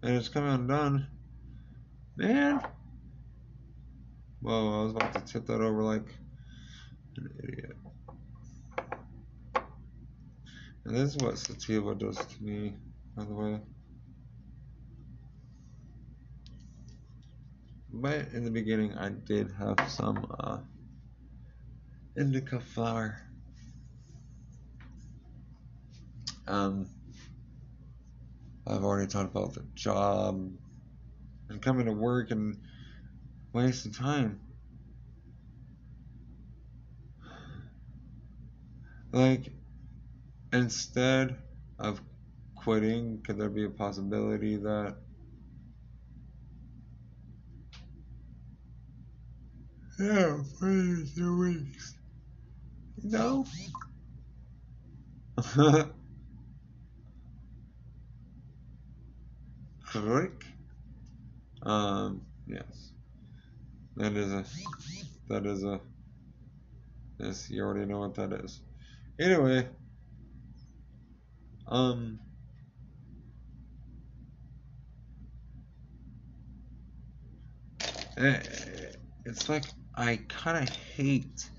and 0.02 0.16
it's 0.16 0.30
coming 0.30 0.54
undone. 0.54 1.08
Man! 2.16 2.62
Whoa, 4.44 4.82
I 4.82 4.84
was 4.84 4.92
about 4.92 5.14
to 5.14 5.22
tip 5.22 5.46
that 5.46 5.62
over 5.62 5.84
like 5.84 6.06
an 7.16 7.30
idiot. 7.42 7.78
And 10.84 10.98
this 10.98 11.16
is 11.16 11.18
what 11.24 11.38
sativa 11.38 11.96
does 11.96 12.18
to 12.18 12.44
me, 12.44 12.76
by 13.16 13.24
the 13.24 13.34
way. 13.34 13.62
But 17.90 18.34
in 18.34 18.44
the 18.44 18.52
beginning, 18.52 18.96
I 18.96 19.12
did 19.12 19.50
have 19.58 19.90
some 19.90 20.30
uh, 20.38 20.58
indica 22.18 22.60
flower. 22.60 23.22
Um, 26.50 26.90
I've 28.68 28.84
already 28.84 29.08
talked 29.08 29.34
about 29.34 29.54
the 29.54 29.64
job 29.74 30.52
and 31.48 31.62
coming 31.62 31.86
to 31.86 31.94
work 31.94 32.32
and 32.32 32.58
wasting 33.54 33.94
time. 33.94 34.40
Like, 39.12 39.52
instead 40.52 41.38
of 41.80 42.02
quitting? 42.56 43.22
Could 43.24 43.38
there 43.38 43.50
be 43.50 43.66
a 43.66 43.70
possibility 43.70 44.58
that 44.58 44.98
Yeah, 50.00 50.42
for 50.60 51.04
two 51.16 51.38
weeks. 51.40 51.96
No. 53.04 53.46
Click. 59.86 60.46
Um, 61.62 62.22
yes. 62.48 62.93
That 63.96 64.14
is 64.14 64.32
a, 64.32 64.46
that 65.30 65.46
is 65.46 65.64
a, 65.64 65.80
yes, 67.20 67.50
you 67.50 67.64
already 67.64 67.86
know 67.86 68.00
what 68.00 68.16
that 68.16 68.34
is. 68.34 68.62
Anyway, 69.20 69.68
um, 71.68 72.20
eh, 78.18 78.40
it's 79.26 79.50
like 79.50 79.66
I 79.96 80.20
kind 80.28 80.58
of 80.68 80.76
hate, 80.76 81.50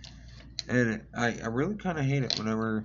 and 0.68 1.02
I, 1.16 1.38
I 1.42 1.46
really 1.46 1.76
kind 1.76 1.98
of 1.98 2.04
hate 2.04 2.24
it 2.24 2.38
whenever 2.38 2.84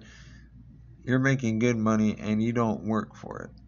you're 1.03 1.19
making 1.19 1.59
good 1.59 1.77
money 1.77 2.15
and 2.19 2.41
you 2.41 2.53
don't 2.53 2.83
work 2.83 3.15
for 3.15 3.43
it. 3.43 3.58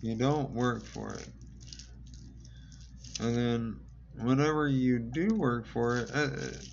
You 0.00 0.16
don't 0.16 0.52
work 0.52 0.86
for 0.86 1.14
it. 1.14 1.28
And 3.20 3.36
then 3.36 3.80
whenever 4.14 4.68
you 4.68 4.98
do 4.98 5.34
work 5.34 5.66
for 5.66 5.98
it, 5.98 6.10
uh, 6.14 6.28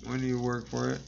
when 0.08 0.22
you 0.22 0.40
work 0.40 0.66
for 0.68 0.90
it, 0.90 1.00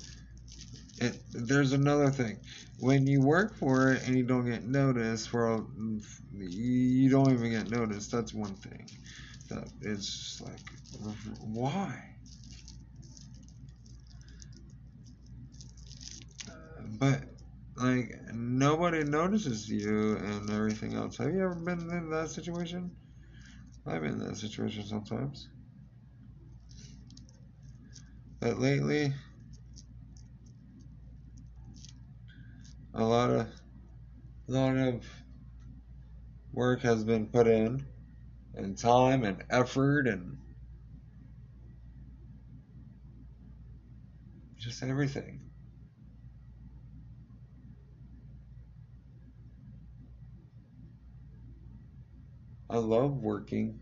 it, 0.98 1.22
there's 1.32 1.72
another 1.72 2.10
thing. 2.10 2.38
When 2.78 3.06
you 3.06 3.20
work 3.22 3.54
for 3.54 3.92
it 3.92 4.06
and 4.06 4.16
you 4.16 4.24
don't 4.24 4.46
get 4.46 4.64
noticed 4.64 5.28
for 5.28 5.64
you 6.32 7.10
don't 7.10 7.32
even 7.32 7.50
get 7.50 7.68
noticed. 7.70 8.12
That's 8.12 8.34
one 8.34 8.56
thing. 8.56 8.86
That 9.50 9.68
is 9.82 10.40
like 10.44 10.60
why? 11.40 12.02
but 16.98 17.35
like 17.76 18.10
nobody 18.32 19.04
notices 19.04 19.68
you 19.68 20.16
and 20.16 20.50
everything 20.50 20.94
else. 20.94 21.18
Have 21.18 21.32
you 21.32 21.42
ever 21.42 21.54
been 21.54 21.90
in 21.90 22.10
that 22.10 22.30
situation? 22.30 22.96
I've 23.86 24.02
been 24.02 24.20
in 24.20 24.28
that 24.28 24.36
situation 24.36 24.84
sometimes. 24.84 25.48
But 28.40 28.58
lately, 28.58 29.12
a 32.94 33.04
lot 33.04 33.30
of 33.30 33.46
a 34.48 34.52
lot 34.52 34.76
of 34.76 35.06
work 36.52 36.80
has 36.80 37.04
been 37.04 37.26
put 37.26 37.46
in 37.46 37.86
and 38.54 38.78
time 38.78 39.24
and 39.24 39.44
effort 39.50 40.06
and 40.08 40.38
just 44.58 44.82
everything. 44.82 45.45
I 52.68 52.78
love 52.78 53.16
working. 53.22 53.80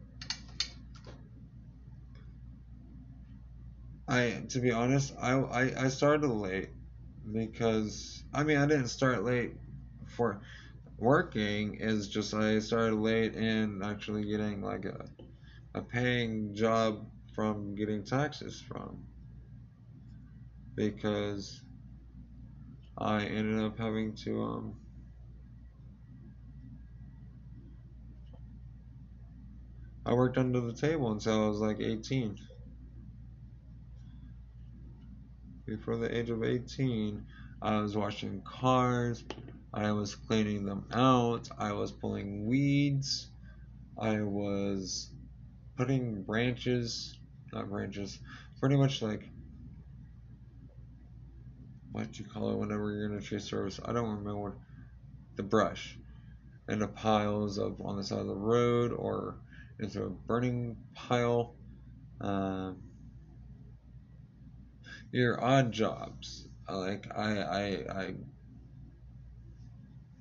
I 4.07 4.43
to 4.51 4.61
be 4.61 4.71
honest, 4.71 5.15
I, 5.21 5.33
I 5.33 5.85
I 5.85 5.89
started 5.89 6.29
late 6.29 6.71
because 7.33 8.23
I 8.33 8.45
mean 8.45 8.59
I 8.59 8.67
didn't 8.67 8.89
start 8.89 9.25
late 9.25 9.55
for 10.07 10.43
working 10.99 11.77
is 11.77 12.09
just 12.09 12.35
I 12.35 12.59
started 12.59 12.97
late 12.97 13.35
in 13.35 13.83
actually 13.83 14.25
getting 14.27 14.63
like 14.63 14.85
a 14.85 15.07
a 15.75 15.83
paying 15.83 16.55
job 16.55 17.07
from 17.35 17.75
getting 17.75 18.05
taxes 18.05 18.61
from 18.61 19.05
because 20.75 21.63
I 22.99 23.25
ended 23.25 23.65
up 23.65 23.79
having 23.79 24.15
to 24.25 24.43
um 24.43 24.77
I 30.07 30.13
worked 30.13 30.37
under 30.37 30.61
the 30.61 30.75
table 30.75 31.11
until 31.13 31.45
I 31.45 31.49
was 31.49 31.61
like 31.61 31.81
18. 31.81 32.37
Before 35.67 35.97
the 35.97 36.15
age 36.15 36.29
of 36.29 36.45
18, 36.45 37.25
I 37.63 37.81
was 37.81 37.97
washing 37.97 38.43
cars, 38.43 39.25
I 39.73 39.93
was 39.93 40.15
cleaning 40.15 40.67
them 40.67 40.85
out, 40.93 41.49
I 41.59 41.73
was 41.73 41.91
pulling 41.91 42.47
weeds, 42.47 43.31
I 43.99 44.21
was 44.21 45.11
putting 45.79 46.23
branches, 46.23 47.17
not 47.53 47.71
branches, 47.71 48.19
pretty 48.61 48.77
much 48.77 49.01
like 49.01 49.31
what 51.93 52.13
do 52.13 52.23
you 52.23 52.29
call 52.29 52.51
it 52.51 52.59
whenever 52.59 52.93
you're 52.93 53.07
in 53.07 53.17
a 53.17 53.23
tree 53.23 53.39
service. 53.39 53.81
I 53.83 53.93
don't 53.93 54.19
remember 54.19 54.59
the 55.37 55.45
brush 55.45 55.97
and 56.69 56.83
the 56.83 56.89
piles 56.89 57.57
of 57.57 57.81
on 57.81 57.97
the 57.97 58.05
side 58.05 58.19
of 58.19 58.27
the 58.27 58.35
road 58.35 58.93
or 58.93 59.37
into 59.79 60.05
a 60.05 60.11
burning 60.11 60.77
pile. 60.95 61.57
Um, 62.21 62.79
your 65.13 65.43
odd 65.43 65.73
jobs. 65.73 66.47
Like 66.69 67.07
I, 67.15 67.39
I, 67.41 67.65
I 68.03 68.15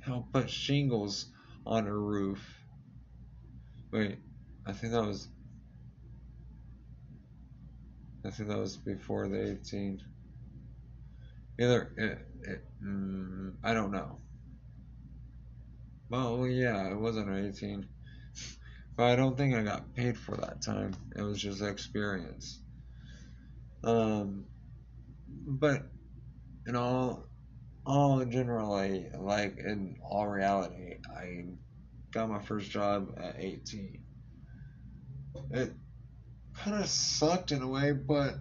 help 0.02 0.32
put 0.34 0.50
shingles 0.50 1.28
on 1.66 1.88
a 1.88 1.94
roof. 1.94 2.46
Wait, 3.92 4.20
I 4.66 4.74
think 4.74 4.94
that 4.94 5.04
was. 5.04 5.28
I 8.26 8.30
think 8.30 8.50
that 8.50 8.58
was 8.58 8.78
before 8.78 9.28
the 9.28 9.52
18. 9.52 10.00
Either 11.60 11.92
it, 11.98 12.20
it 12.50 12.64
mm, 12.84 13.54
I 13.64 13.74
don't 13.74 13.92
know. 13.92 14.20
Well, 16.10 16.48
yeah, 16.48 16.92
it 16.92 16.98
wasn't 17.00 17.30
18. 17.30 17.88
But 18.96 19.12
I 19.12 19.16
don't 19.16 19.38
think 19.38 19.56
I 19.56 19.64
got 19.64 19.94
paid 19.96 20.18
for 20.18 20.38
that 20.38 20.62
time. 20.62 20.94
It 21.16 21.22
was 21.22 21.42
just 21.42 21.62
experience. 21.62 22.60
Um, 23.84 24.46
but 25.28 25.84
in 26.68 26.76
all, 26.76 27.26
all 27.86 28.20
in 28.20 28.32
general, 28.32 28.74
I, 28.74 29.10
like 29.18 29.58
in 29.58 29.98
all 30.04 30.28
reality, 30.28 30.98
I 31.10 31.46
got 32.12 32.30
my 32.30 32.40
first 32.40 32.70
job 32.70 33.18
at 33.18 33.36
18. 33.40 34.04
It 35.52 35.74
kind 36.56 36.80
of 36.80 36.88
sucked 36.88 37.52
in 37.52 37.62
a 37.62 37.68
way, 37.68 37.94
but 37.94 38.36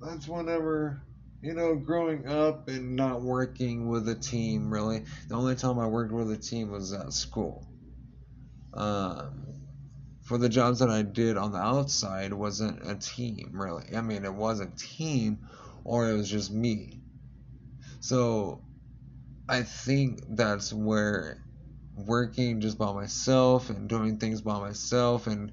that's 0.00 0.26
whenever 0.26 1.02
you 1.42 1.54
know, 1.54 1.74
growing 1.74 2.26
up 2.28 2.68
and 2.68 2.96
not 2.96 3.22
working 3.22 3.88
with 3.88 4.08
a 4.08 4.14
team, 4.14 4.72
really, 4.72 5.04
the 5.28 5.34
only 5.34 5.56
time 5.56 5.78
I 5.78 5.86
worked 5.86 6.12
with 6.12 6.30
a 6.30 6.36
team 6.36 6.70
was 6.70 6.92
at 6.92 7.12
school. 7.12 7.66
Um, 8.74 9.49
for 10.30 10.38
the 10.38 10.48
jobs 10.48 10.78
that 10.78 10.88
I 10.88 11.02
did 11.02 11.36
on 11.36 11.50
the 11.50 11.58
outside 11.58 12.32
wasn't 12.32 12.88
a 12.88 12.94
team 12.94 13.50
really. 13.52 13.82
I 13.96 14.00
mean, 14.00 14.24
it 14.24 14.32
was 14.32 14.60
a 14.60 14.70
team 14.76 15.40
or 15.82 16.08
it 16.08 16.12
was 16.12 16.30
just 16.30 16.52
me. 16.52 17.00
So 17.98 18.60
I 19.48 19.64
think 19.64 20.20
that's 20.28 20.72
where 20.72 21.42
working 21.96 22.60
just 22.60 22.78
by 22.78 22.92
myself 22.92 23.70
and 23.70 23.88
doing 23.88 24.18
things 24.18 24.40
by 24.40 24.60
myself 24.60 25.26
and 25.26 25.50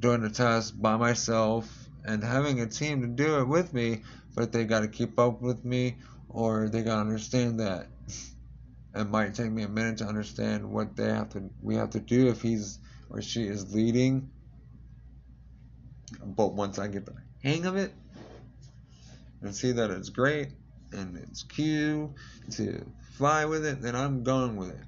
doing 0.00 0.22
the 0.22 0.30
tasks 0.30 0.72
by 0.72 0.96
myself 0.96 1.88
and 2.04 2.24
having 2.24 2.60
a 2.60 2.66
team 2.66 3.02
to 3.02 3.06
do 3.06 3.38
it 3.38 3.46
with 3.46 3.72
me, 3.72 4.02
but 4.34 4.50
they 4.50 4.64
got 4.64 4.80
to 4.80 4.88
keep 4.88 5.16
up 5.16 5.40
with 5.40 5.64
me 5.64 5.94
or 6.28 6.68
they 6.68 6.82
got 6.82 6.96
to 6.96 7.02
understand 7.02 7.60
that 7.60 7.86
it 8.96 9.08
might 9.08 9.36
take 9.36 9.52
me 9.52 9.62
a 9.62 9.68
minute 9.68 9.98
to 9.98 10.06
understand 10.06 10.68
what 10.68 10.96
they 10.96 11.04
have 11.04 11.28
to 11.28 11.48
we 11.62 11.76
have 11.76 11.90
to 11.90 12.00
do 12.00 12.26
if 12.26 12.42
he's 12.42 12.79
or 13.10 13.20
she 13.20 13.44
is 13.44 13.74
leading. 13.74 14.30
But 16.24 16.54
once 16.54 16.78
I 16.78 16.88
get 16.88 17.06
the 17.06 17.14
hang 17.42 17.66
of 17.66 17.76
it 17.76 17.92
and 19.42 19.54
see 19.54 19.72
that 19.72 19.90
it's 19.90 20.08
great 20.08 20.48
and 20.92 21.16
it's 21.16 21.42
cute 21.42 22.10
to 22.52 22.84
fly 23.12 23.44
with 23.44 23.64
it, 23.64 23.80
then 23.82 23.94
I'm 23.94 24.22
going 24.22 24.56
with 24.56 24.70
it. 24.70 24.84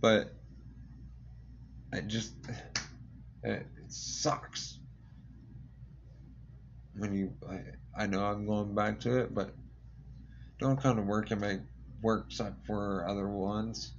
But 0.00 0.32
I 1.92 2.00
just 2.00 2.34
it, 3.42 3.66
sucks 3.88 4.78
when 6.96 7.14
you 7.14 7.32
I, 7.48 8.02
I 8.02 8.06
know 8.06 8.24
I'm 8.24 8.46
going 8.46 8.74
back 8.74 9.00
to 9.00 9.18
it, 9.20 9.34
but 9.34 9.54
don't 10.58 10.80
kind 10.80 10.98
of 10.98 11.06
work 11.06 11.30
and 11.30 11.40
make 11.40 11.60
work 12.02 12.26
suck 12.30 12.54
for 12.66 13.06
other 13.08 13.28
ones. 13.28 13.92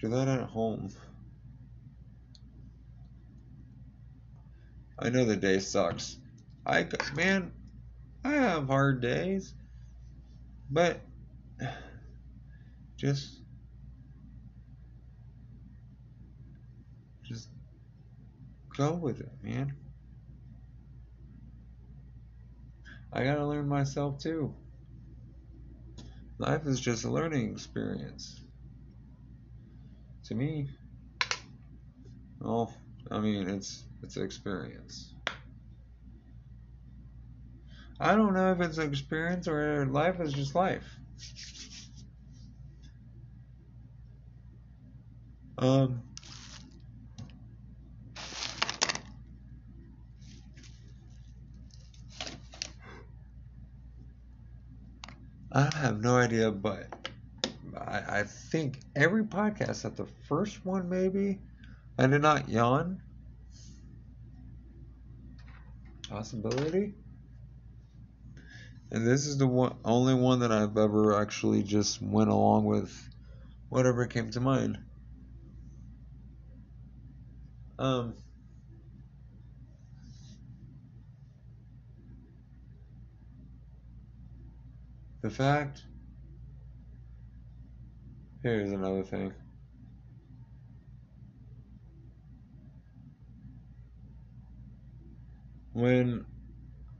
Do 0.00 0.08
that 0.08 0.28
at 0.28 0.48
home. 0.48 0.90
I 4.98 5.08
know 5.08 5.24
the 5.24 5.36
day 5.36 5.58
sucks. 5.58 6.18
I 6.64 6.86
man, 7.14 7.52
I 8.24 8.32
have 8.32 8.66
hard 8.66 9.00
days, 9.00 9.54
but 10.70 11.00
just 12.98 13.40
just 17.24 17.48
go 18.76 18.92
with 18.94 19.20
it, 19.20 19.32
man. 19.42 19.74
I 23.12 23.24
gotta 23.24 23.46
learn 23.46 23.68
myself 23.68 24.18
too. 24.18 24.54
Life 26.38 26.66
is 26.66 26.80
just 26.80 27.04
a 27.04 27.10
learning 27.10 27.50
experience. 27.50 28.45
To 30.26 30.34
me, 30.34 30.68
well, 32.40 32.74
I 33.12 33.20
mean, 33.20 33.48
it's 33.48 33.84
it's 34.02 34.16
experience. 34.16 35.12
I 38.00 38.16
don't 38.16 38.34
know 38.34 38.50
if 38.50 38.60
it's 38.60 38.78
experience 38.78 39.46
or 39.46 39.86
life 39.86 40.20
is 40.20 40.32
just 40.32 40.56
life. 40.56 40.84
Um, 45.58 46.02
I 55.52 55.70
have 55.76 56.00
no 56.02 56.16
idea, 56.16 56.50
but 56.50 57.05
I, 57.76 58.20
I 58.20 58.24
think 58.24 58.80
every 58.94 59.24
podcast 59.24 59.84
at 59.84 59.96
the 59.96 60.06
first 60.28 60.64
one 60.64 60.88
maybe 60.88 61.40
I 61.98 62.06
did 62.06 62.22
not 62.22 62.48
yawn. 62.48 63.02
Possibility. 66.08 66.94
And 68.90 69.06
this 69.06 69.26
is 69.26 69.38
the 69.38 69.46
one, 69.46 69.76
only 69.84 70.14
one 70.14 70.40
that 70.40 70.52
I've 70.52 70.76
ever 70.76 71.20
actually 71.20 71.62
just 71.62 72.00
went 72.00 72.30
along 72.30 72.64
with 72.66 73.08
whatever 73.68 74.06
came 74.06 74.30
to 74.30 74.40
mind. 74.40 74.78
Um, 77.78 78.14
the 85.22 85.30
fact, 85.30 85.82
here's 88.46 88.70
another 88.70 89.02
thing. 89.02 89.32
When 95.72 96.24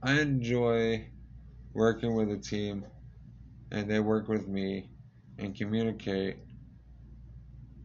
I 0.03 0.19
enjoy 0.19 1.07
working 1.73 2.15
with 2.15 2.31
a 2.31 2.37
team 2.37 2.83
and 3.71 3.89
they 3.89 4.01
work 4.01 4.27
with 4.27 4.49
me 4.49 4.89
and 5.37 5.55
communicate, 5.55 6.35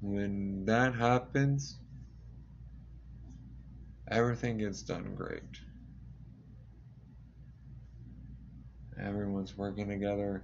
when 0.01 0.65
that 0.65 0.97
happens, 0.97 1.79
everything 4.11 4.59
gets 4.59 4.83
done 4.83 5.15
great. 5.15 5.61
Everyone's 9.01 9.57
working 9.57 9.89
together. 9.89 10.43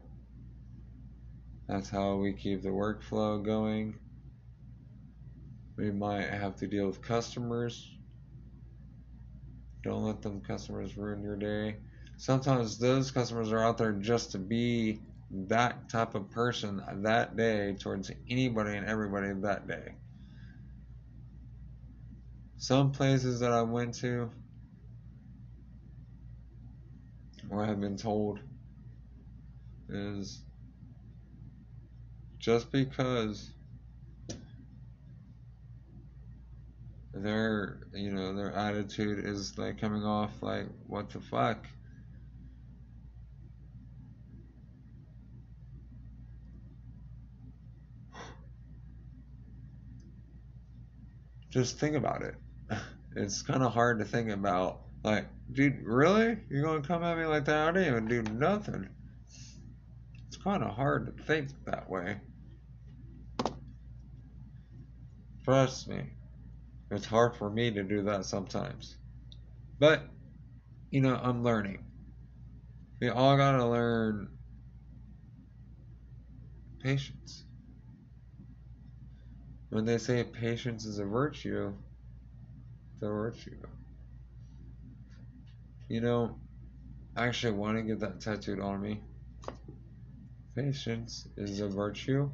That's 1.68 1.90
how 1.90 2.16
we 2.16 2.32
keep 2.32 2.62
the 2.62 2.70
workflow 2.70 3.44
going. 3.44 3.94
We 5.76 5.90
might 5.90 6.24
have 6.30 6.56
to 6.56 6.66
deal 6.66 6.86
with 6.86 7.02
customers. 7.02 7.94
Don't 9.84 10.04
let 10.04 10.22
them 10.22 10.40
customers 10.40 10.96
ruin 10.96 11.22
your 11.22 11.36
day. 11.36 11.76
Sometimes 12.16 12.78
those 12.78 13.10
customers 13.10 13.52
are 13.52 13.60
out 13.60 13.78
there 13.78 13.92
just 13.92 14.32
to 14.32 14.38
be 14.38 15.00
that 15.30 15.88
type 15.90 16.14
of 16.14 16.30
person 16.30 16.82
that 17.02 17.36
day 17.36 17.76
towards 17.78 18.10
anybody 18.28 18.76
and 18.76 18.86
everybody 18.86 19.32
that 19.42 19.68
day. 19.68 19.94
Some 22.56 22.90
places 22.90 23.40
that 23.40 23.52
I 23.52 23.62
went 23.62 23.94
to 23.96 24.30
or 27.50 27.64
have 27.64 27.80
been 27.80 27.96
told 27.96 28.40
is 29.88 30.42
just 32.38 32.70
because 32.70 33.50
their 37.12 37.80
you 37.92 38.12
know 38.12 38.34
their 38.34 38.52
attitude 38.52 39.24
is 39.24 39.58
like 39.58 39.80
coming 39.80 40.04
off 40.04 40.42
like 40.42 40.66
what 40.86 41.10
the 41.10 41.20
fuck? 41.20 41.66
Just 51.50 51.78
think 51.78 51.96
about 51.96 52.22
it. 52.22 52.34
It's 53.16 53.42
kind 53.42 53.64
of 53.64 53.72
hard 53.72 53.98
to 53.98 54.04
think 54.04 54.30
about 54.30 54.82
like 55.02 55.26
dude 55.50 55.82
really? 55.82 56.38
You're 56.50 56.62
gonna 56.62 56.82
come 56.82 57.02
at 57.02 57.18
me 57.18 57.24
like 57.24 57.46
that? 57.46 57.68
I 57.68 57.72
didn't 57.72 57.88
even 57.88 58.06
do 58.06 58.22
nothing. 58.34 58.88
It's 60.28 60.36
kind 60.36 60.62
of 60.62 60.70
hard 60.76 61.06
to 61.06 61.22
think 61.24 61.50
that 61.64 61.90
way 61.90 62.18
trust 65.48 65.88
me 65.88 66.02
it's 66.90 67.06
hard 67.06 67.36
for 67.36 67.50
me 67.50 67.70
to 67.70 67.82
do 67.82 68.02
that 68.02 68.24
sometimes. 68.24 68.96
But, 69.78 70.02
you 70.90 71.00
know, 71.00 71.18
I'm 71.22 71.44
learning. 71.44 71.84
We 73.00 73.08
all 73.10 73.36
gotta 73.36 73.64
learn 73.66 74.28
patience. 76.82 77.44
When 79.70 79.84
they 79.84 79.98
say 79.98 80.24
patience 80.24 80.86
is 80.86 80.98
a 80.98 81.04
virtue, 81.04 81.72
it's 82.94 83.02
a 83.02 83.08
virtue. 83.08 83.56
You 85.88 86.00
know, 86.00 86.38
I 87.16 87.26
actually 87.26 87.52
want 87.52 87.76
to 87.76 87.82
get 87.82 88.00
that 88.00 88.20
tattooed 88.20 88.60
on 88.60 88.80
me. 88.80 89.00
Patience 90.56 91.28
is 91.36 91.60
a 91.60 91.68
virtue. 91.68 92.30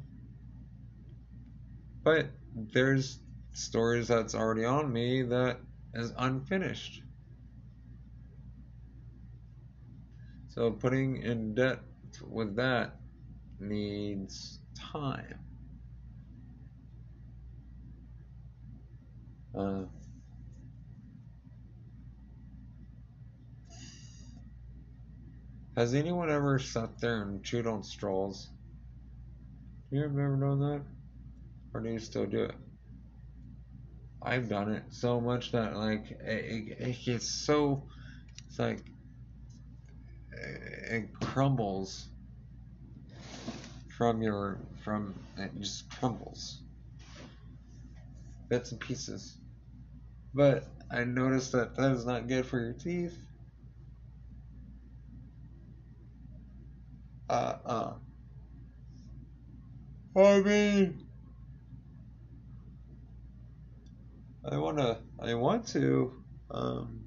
But 2.03 2.29
there's 2.55 3.19
stories 3.53 4.07
that's 4.07 4.33
already 4.33 4.65
on 4.65 4.91
me 4.91 5.23
that 5.23 5.59
is 5.93 6.13
unfinished. 6.17 7.01
So 10.47 10.71
putting 10.71 11.17
in 11.17 11.53
debt 11.53 11.79
with 12.25 12.55
that 12.55 12.95
needs 13.59 14.59
time. 14.73 15.35
Uh, 19.53 19.83
has 25.75 25.93
anyone 25.93 26.29
ever 26.29 26.57
sat 26.59 26.99
there 26.99 27.21
and 27.21 27.43
chewed 27.43 27.67
on 27.67 27.83
straws? 27.83 28.49
Do 29.91 29.97
you 29.97 30.05
ever 30.05 30.37
done 30.37 30.59
that? 30.59 30.94
Or 31.75 31.81
do 31.81 31.89
you 31.89 31.99
still 31.99 32.25
do 32.25 32.43
it? 32.43 32.55
I've 34.23 34.47
done 34.47 34.71
it 34.71 34.83
so 34.91 35.19
much 35.19 35.51
that 35.51 35.75
like 35.75 36.09
it, 36.09 36.77
it 36.79 36.97
gets 37.03 37.27
so 37.27 37.83
it's 38.47 38.57
like 38.57 38.79
it 40.31 41.09
crumbles 41.19 42.07
from 43.97 44.21
your 44.21 44.57
from 44.85 45.13
it 45.37 45.51
just 45.59 45.89
crumbles. 45.99 46.61
Bits 48.49 48.71
and 48.71 48.79
pieces. 48.79 49.35
But 50.33 50.65
I 50.89 51.03
noticed 51.03 51.51
that 51.51 51.75
that 51.75 51.91
is 51.91 52.05
not 52.05 52.29
good 52.29 52.45
for 52.45 52.57
your 52.57 52.73
teeth. 52.73 53.17
Uh 57.29 57.53
uh. 57.65 57.93
I 60.15 60.39
mean 60.39 61.04
I 64.47 64.57
wanna 64.57 64.99
I 65.19 65.33
want 65.33 65.67
to 65.69 66.13
um, 66.51 67.05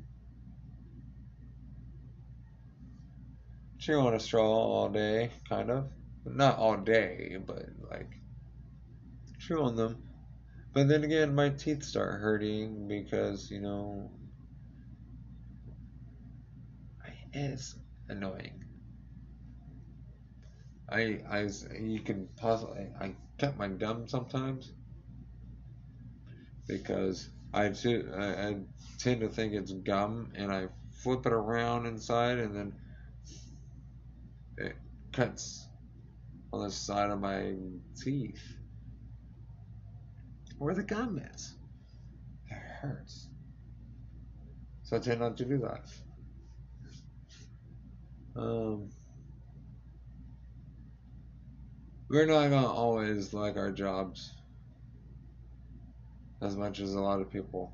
chew 3.79 4.01
on 4.01 4.15
a 4.15 4.21
straw 4.21 4.45
all 4.45 4.89
day, 4.89 5.31
kind 5.49 5.71
of. 5.71 5.91
Not 6.25 6.59
all 6.59 6.77
day, 6.77 7.39
but 7.47 7.65
like 7.91 8.11
chew 9.39 9.63
on 9.63 9.77
them. 9.77 9.99
But 10.75 10.89
then 10.89 11.05
again, 11.05 11.35
my 11.35 11.51
teeth 11.51 11.85
start 11.85 12.21
hurting 12.21 12.89
because 12.89 13.51
you 13.51 13.61
know 13.61 14.11
it's 17.33 17.77
annoying. 18.09 18.65
I 20.91 21.21
I 21.31 21.49
you 21.79 22.01
can 22.01 22.29
possibly 22.37 22.89
I 23.01 23.15
cut 23.39 23.57
my 23.57 23.69
gum 23.69 24.09
sometimes 24.09 24.73
because 26.69 27.31
I 27.53 27.67
I 27.67 28.57
tend 28.99 29.21
to 29.23 29.29
think 29.29 29.55
it's 29.55 29.73
gum 29.73 30.31
and 30.35 30.53
I 30.53 30.69
flip 31.03 31.27
it 31.27 31.33
around 31.33 31.87
inside 31.87 32.39
and 32.39 32.55
then 32.55 32.73
it 34.59 34.77
cuts 35.13 35.67
on 36.53 36.63
the 36.63 36.71
side 36.71 37.11
of 37.11 37.21
my 37.21 37.55
teeth 38.03 38.43
where 40.59 40.75
the 40.75 40.83
gum 40.83 41.21
is. 41.35 41.55
It 42.51 42.59
hurts. 42.81 43.29
So 44.83 44.97
I 44.97 45.01
tend 45.01 45.21
not 45.21 45.37
to 45.39 45.45
do 45.45 45.59
that. 45.59 45.85
Um, 48.41 48.91
we're 52.09 52.27
not 52.27 52.49
gonna 52.51 52.73
always 52.73 53.35
like 53.35 53.57
our 53.57 53.71
jobs 53.71 54.38
as 56.41 56.57
much 56.57 56.81
as 56.81 56.95
a 56.95 57.01
lot 57.01 57.21
of 57.21 57.31
people. 57.31 57.73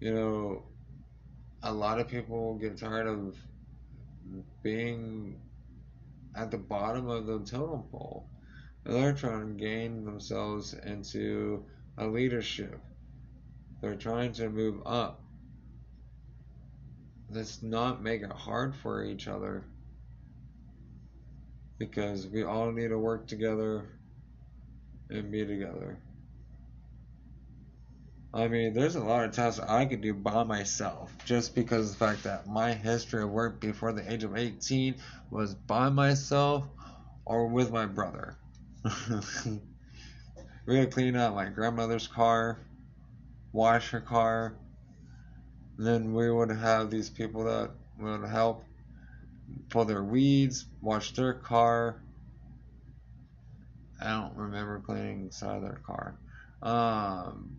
You 0.00 0.14
know, 0.14 0.62
a 1.62 1.72
lot 1.72 1.98
of 1.98 2.08
people 2.08 2.54
get 2.56 2.76
tired 2.76 3.06
of 3.06 3.36
being 4.62 5.40
at 6.36 6.50
the 6.50 6.58
bottom 6.58 7.08
of 7.08 7.26
the 7.26 7.40
totem 7.40 7.84
pole. 7.90 8.28
They're 8.84 9.14
trying 9.14 9.56
to 9.56 9.64
gain 9.64 10.04
themselves 10.04 10.74
into 10.74 11.64
a 11.96 12.06
leadership. 12.06 12.78
They're 13.80 13.96
trying 13.96 14.32
to 14.34 14.50
move 14.50 14.82
up. 14.84 15.22
Let's 17.30 17.62
not 17.62 18.02
make 18.02 18.22
it 18.22 18.32
hard 18.32 18.74
for 18.76 19.04
each 19.04 19.26
other 19.26 19.64
because 21.78 22.26
we 22.26 22.42
all 22.44 22.70
need 22.70 22.88
to 22.88 22.98
work 22.98 23.26
together 23.26 23.86
and 25.14 25.30
be 25.30 25.44
together. 25.46 25.98
I 28.34 28.48
mean, 28.48 28.74
there's 28.74 28.96
a 28.96 29.00
lot 29.00 29.24
of 29.24 29.32
tasks 29.32 29.60
I 29.60 29.84
could 29.84 30.00
do 30.00 30.12
by 30.12 30.42
myself 30.42 31.12
just 31.24 31.54
because 31.54 31.92
of 31.92 31.98
the 31.98 32.04
fact 32.04 32.24
that 32.24 32.48
my 32.48 32.72
history 32.72 33.22
of 33.22 33.30
work 33.30 33.60
before 33.60 33.92
the 33.92 34.12
age 34.12 34.24
of 34.24 34.36
18 34.36 34.96
was 35.30 35.54
by 35.54 35.88
myself 35.88 36.64
or 37.24 37.46
with 37.46 37.70
my 37.70 37.86
brother. 37.86 38.36
we 40.66 40.78
would 40.78 40.90
clean 40.90 41.14
out 41.14 41.36
my 41.36 41.48
grandmother's 41.48 42.08
car, 42.08 42.58
wash 43.52 43.90
her 43.90 44.00
car. 44.00 44.56
Then 45.78 46.12
we 46.12 46.28
would 46.28 46.50
have 46.50 46.90
these 46.90 47.10
people 47.10 47.44
that 47.44 47.70
would 48.00 48.28
help 48.28 48.64
pull 49.68 49.84
their 49.84 50.02
weeds, 50.02 50.66
wash 50.80 51.12
their 51.12 51.34
car. 51.34 52.02
I 54.04 54.10
don't 54.20 54.36
remember 54.36 54.80
cleaning 54.80 55.30
of 55.42 55.62
their 55.62 55.80
car. 55.86 56.18
Um, 56.62 57.56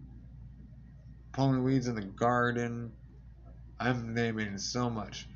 pulling 1.33 1.63
weeds 1.63 1.87
in 1.87 1.95
the 1.95 2.01
garden. 2.01 2.91
I'm 3.79 4.13
naming 4.13 4.57
so 4.57 4.89
much. 4.89 5.27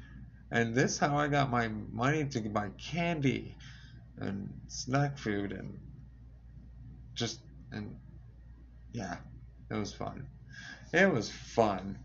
And 0.51 0.75
this 0.75 0.97
how 0.97 1.17
I 1.17 1.27
got 1.27 1.51
my 1.51 1.67
money 1.67 2.25
to 2.25 2.39
buy 2.49 2.69
candy 2.91 3.55
and 4.17 4.49
snack 4.67 5.17
food 5.17 5.51
and 5.51 5.79
just 7.15 7.39
and 7.71 7.95
yeah, 8.93 9.17
it 9.69 9.75
was 9.75 9.93
fun. 9.93 10.27
It 10.93 11.11
was 11.11 11.29
fun. 11.29 11.99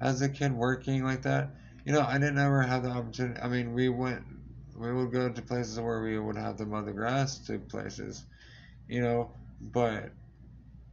As 0.00 0.22
a 0.22 0.28
kid 0.28 0.52
working 0.52 1.04
like 1.04 1.22
that, 1.22 1.50
you 1.84 1.92
know, 1.92 2.00
I 2.00 2.18
didn't 2.18 2.38
ever 2.38 2.62
have 2.62 2.82
the 2.82 2.90
opportunity. 2.90 3.40
I 3.40 3.48
mean, 3.48 3.74
we 3.74 3.88
went, 3.88 4.24
we 4.76 4.92
would 4.92 5.12
go 5.12 5.28
to 5.28 5.42
places 5.42 5.78
where 5.78 6.02
we 6.02 6.18
would 6.18 6.36
have 6.36 6.56
to 6.56 6.66
mow 6.66 6.82
the 6.82 6.92
grass 6.92 7.38
to 7.46 7.58
places, 7.58 8.24
you 8.92 9.00
know, 9.00 9.30
but 9.58 10.12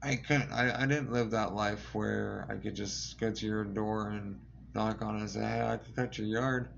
I 0.02 0.16
couldn't, 0.16 0.54
I, 0.54 0.84
I 0.84 0.86
didn't 0.86 1.12
live 1.12 1.32
that 1.32 1.54
life 1.54 1.94
where 1.94 2.48
I 2.50 2.56
could 2.56 2.74
just 2.74 3.20
go 3.20 3.30
to 3.30 3.46
your 3.46 3.66
door 3.66 4.08
and 4.12 4.40
knock 4.74 5.02
on 5.02 5.18
it 5.18 5.20
and 5.20 5.30
say, 5.30 5.42
hey, 5.42 5.68
I 5.68 5.76
could 5.76 5.96
cut 5.98 6.18
your 6.18 6.28
yard. 6.28 6.70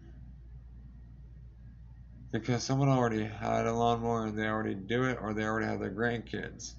Because 2.32 2.64
someone 2.64 2.90
already 2.90 3.24
had 3.24 3.68
a 3.68 3.72
lawnmower 3.74 4.26
and 4.26 4.40
they 4.40 4.48
already 4.48 4.74
do 4.74 5.04
it, 5.04 5.20
or 5.22 5.36
they 5.36 5.44
already 5.44 5.68
have 5.68 5.80
their 5.80 5.92
grandkids 5.92 6.74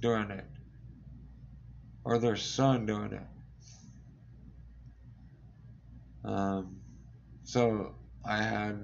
doing 0.00 0.30
it, 0.30 0.46
or 2.06 2.16
their 2.16 2.36
son 2.36 2.86
doing 2.86 3.12
it. 3.12 3.26
Um, 6.26 6.80
so 7.42 7.92
I 8.24 8.38
had 8.38 8.78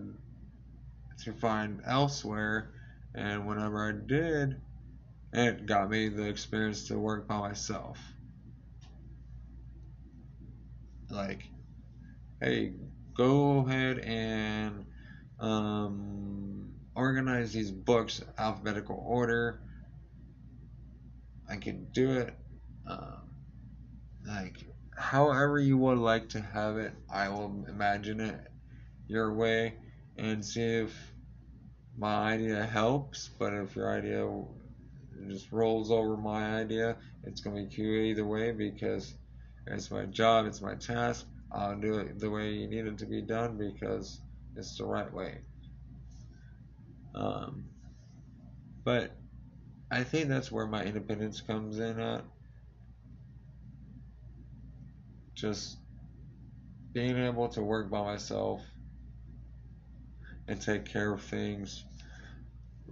to 1.24 1.32
find 1.32 1.80
elsewhere, 1.86 2.72
and 3.14 3.46
whenever 3.46 3.88
I 3.88 3.92
did, 4.06 4.60
it 5.32 5.66
got 5.66 5.90
me 5.90 6.08
the 6.08 6.28
experience 6.28 6.88
to 6.88 6.98
work 6.98 7.28
by 7.28 7.38
myself. 7.38 7.98
Like, 11.10 11.42
hey, 12.40 12.72
go 13.16 13.66
ahead 13.66 13.98
and 13.98 14.86
um, 15.38 16.72
organize 16.94 17.52
these 17.52 17.70
books 17.70 18.22
alphabetical 18.38 19.02
order. 19.06 19.60
I 21.48 21.56
can 21.56 21.88
do 21.92 22.12
it. 22.12 22.34
Um, 22.86 23.30
like, 24.26 24.56
however 24.96 25.58
you 25.58 25.76
would 25.78 25.98
like 25.98 26.30
to 26.30 26.40
have 26.40 26.76
it, 26.76 26.92
I 27.12 27.28
will 27.28 27.64
imagine 27.68 28.20
it 28.20 28.40
your 29.08 29.32
way 29.34 29.74
and 30.16 30.44
see 30.44 30.62
if 30.62 31.12
my 31.96 32.32
idea 32.32 32.64
helps. 32.64 33.30
But 33.38 33.52
if 33.54 33.76
your 33.76 33.92
idea 33.92 34.26
just 35.28 35.52
rolls 35.52 35.90
over 35.90 36.16
my 36.16 36.60
idea, 36.60 36.96
it's 37.24 37.40
going 37.40 37.56
to 37.56 37.68
be 37.68 37.76
cool 37.76 38.04
either 38.04 38.24
way 38.24 38.52
because 38.52 39.14
it's 39.66 39.90
my 39.90 40.04
job, 40.06 40.46
it's 40.46 40.60
my 40.60 40.74
task. 40.74 41.26
I'll 41.52 41.78
do 41.78 41.98
it 41.98 42.18
the 42.18 42.30
way 42.30 42.52
you 42.52 42.68
need 42.68 42.86
it 42.86 42.98
to 42.98 43.06
be 43.06 43.22
done 43.22 43.56
because 43.58 44.20
it's 44.56 44.76
the 44.78 44.84
right 44.84 45.12
way. 45.12 45.38
Um, 47.14 47.64
but 48.84 49.16
I 49.90 50.04
think 50.04 50.28
that's 50.28 50.52
where 50.52 50.66
my 50.66 50.84
independence 50.84 51.40
comes 51.40 51.78
in 51.78 51.98
at. 51.98 52.24
Just 55.34 55.78
being 56.92 57.18
able 57.18 57.48
to 57.48 57.62
work 57.62 57.90
by 57.90 58.02
myself 58.02 58.62
and 60.48 60.60
take 60.60 60.84
care 60.84 61.12
of 61.12 61.22
things 61.22 61.84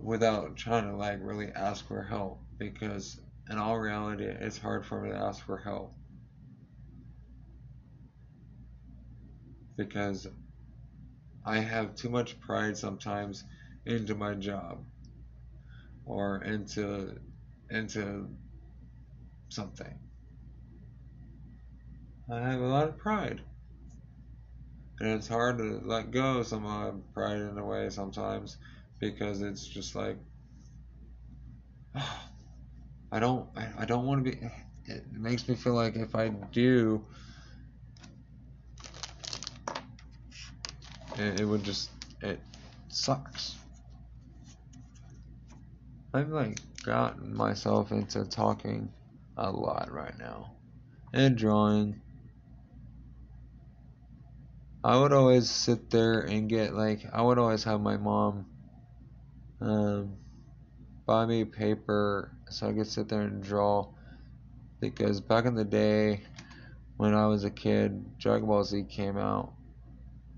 without 0.01 0.57
trying 0.57 0.91
to 0.91 0.97
like 0.97 1.19
really 1.23 1.49
ask 1.55 1.87
for 1.87 2.03
help 2.03 2.41
because 2.59 3.21
in 3.51 3.59
all 3.59 3.79
reality 3.79 4.25
it's 4.25 4.59
hard 4.59 4.85
for 4.87 5.01
me 5.01 5.11
to 5.11 5.17
ask 5.17 5.45
for 5.45 5.57
help 5.57 5.93
because 9.77 10.27
I 11.45 11.61
have 11.61 11.95
too 11.95 12.11
much 12.11 12.39
pride 12.41 12.77
sometimes 12.77 13.45
into 13.87 14.15
my 14.15 14.35
job 14.35 14.85
or 16.05 16.43
into 16.43 17.17
into 17.71 18.29
something. 19.49 19.95
I 22.31 22.41
have 22.41 22.61
a 22.61 22.67
lot 22.67 22.89
of 22.89 22.99
pride. 22.99 23.41
And 25.01 25.11
it's 25.11 25.29
hard 25.29 25.59
to 25.59 25.81
let 25.85 26.11
go 26.11 26.39
of 26.39 26.47
some 26.47 26.67
of 26.67 26.95
my 26.95 27.01
pride 27.15 27.41
in 27.41 27.57
a 27.57 27.65
way 27.65 27.89
sometimes 27.89 28.59
because 28.99 29.43
it's 29.43 29.67
just 29.67 29.95
like 29.95 30.17
I 33.13 33.19
don't 33.19 33.49
I, 33.57 33.69
I 33.79 33.85
don't 33.85 34.07
want 34.07 34.25
to 34.25 34.31
be 34.31 34.39
it 34.87 35.05
makes 35.13 35.49
me 35.49 35.55
feel 35.55 35.75
like 35.75 35.97
if 35.97 36.15
I 36.15 36.29
do 36.29 37.05
it, 41.19 41.41
it 41.41 41.45
would 41.45 41.63
just 41.63 41.91
it 42.23 42.41
sucks. 42.89 43.57
I've 46.15 46.31
like 46.31 46.59
gotten 46.85 47.37
myself 47.37 47.93
into 47.93 48.25
talking 48.25 48.91
a 49.37 49.51
lot 49.51 49.93
right 49.93 50.19
now 50.19 50.57
and 51.13 51.37
drawing. 51.37 52.01
I 54.83 54.99
would 54.99 55.13
always 55.13 55.51
sit 55.51 55.91
there 55.91 56.21
and 56.21 56.49
get 56.49 56.75
like 56.75 57.01
I 57.13 57.21
would 57.21 57.39
always 57.39 57.65
have 57.65 57.81
my 57.81 57.99
mom 57.99 58.47
um, 59.61 60.17
buy 61.07 61.27
me 61.27 61.45
paper 61.45 62.31
so 62.51 62.69
I 62.69 62.73
could 62.73 62.87
sit 62.87 63.09
there 63.09 63.23
and 63.23 63.43
draw. 63.43 63.89
Because 64.81 65.21
back 65.21 65.45
in 65.45 65.55
the 65.55 65.65
day 65.65 66.21
when 66.97 67.15
I 67.15 67.27
was 67.27 67.45
a 67.45 67.51
kid 67.51 68.19
Dragon 68.19 68.47
Ball 68.47 68.65
Z 68.65 68.85
came 68.89 69.17
out. 69.17 69.53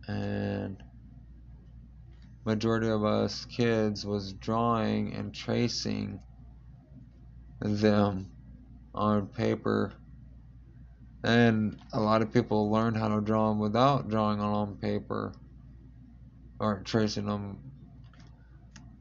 And 0.09 0.83
majority 2.45 2.89
of 2.89 3.05
us 3.05 3.45
kids 3.45 4.07
was 4.07 4.33
drawing 4.33 5.15
and 5.15 5.35
tracing 5.35 6.21
them 7.61 8.31
on 8.95 9.27
paper. 9.27 9.93
And 11.23 11.79
a 11.93 12.01
lot 12.01 12.23
of 12.23 12.33
people 12.33 12.71
learned 12.71 12.97
how 12.97 13.09
to 13.09 13.21
draw 13.21 13.51
them 13.51 13.59
without 13.59 14.09
drawing 14.09 14.41
on 14.41 14.77
paper 14.77 15.33
or 16.59 16.81
tracing 16.85 17.27
them 17.27 17.59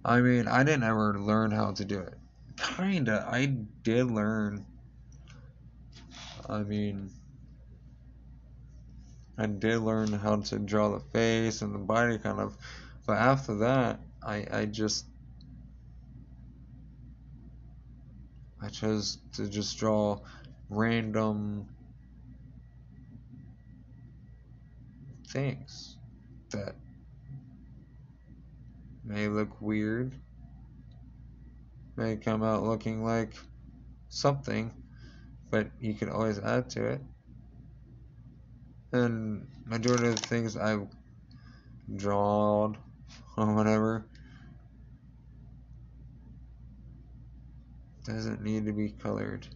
i 0.06 0.22
mean 0.22 0.48
i 0.48 0.64
didn't 0.64 0.84
ever 0.84 1.20
learn 1.20 1.52
how 1.52 1.72
to 1.72 1.86
do 1.86 2.00
it. 2.00 2.18
Kinda 2.58 3.26
i 3.30 3.46
did 3.84 4.08
learn. 4.12 4.66
I 6.48 6.64
mean 6.64 7.12
I 9.38 9.46
did 9.46 9.80
learn 9.80 10.12
how 10.12 10.42
to 10.42 10.60
draw 10.60 10.90
the 10.90 11.00
face 11.00 11.62
and 11.62 11.74
the 11.74 11.80
body 11.80 12.18
kind 12.18 12.42
of, 12.42 12.58
but 13.08 13.18
after 13.18 13.56
that, 13.60 14.02
I 14.22 14.46
I 14.52 14.66
just 14.66 15.06
I 18.62 18.68
chose 18.68 19.18
to 19.34 19.48
just 19.48 19.78
draw 19.80 20.20
random 20.70 21.68
things 25.30 25.96
that 26.52 26.76
may 29.04 29.28
look 29.28 29.62
weird, 29.62 30.14
may 31.96 32.18
come 32.18 32.44
out 32.44 32.64
looking 32.64 33.04
like 33.04 33.34
something, 34.10 34.74
but 35.52 35.70
you 35.80 35.94
can 35.94 36.10
always 36.10 36.40
add 36.40 36.70
to 36.72 36.86
it. 36.86 37.02
And 38.92 39.48
majority 39.66 40.08
of 40.08 40.16
the 40.22 40.28
things 40.28 40.58
I've 40.58 40.88
drawn 41.96 42.78
or 43.38 43.56
whatever 43.56 44.06
doesn't 48.06 48.42
need 48.42 48.66
to 48.66 48.74
be 48.74 48.90
colored. 48.90 49.48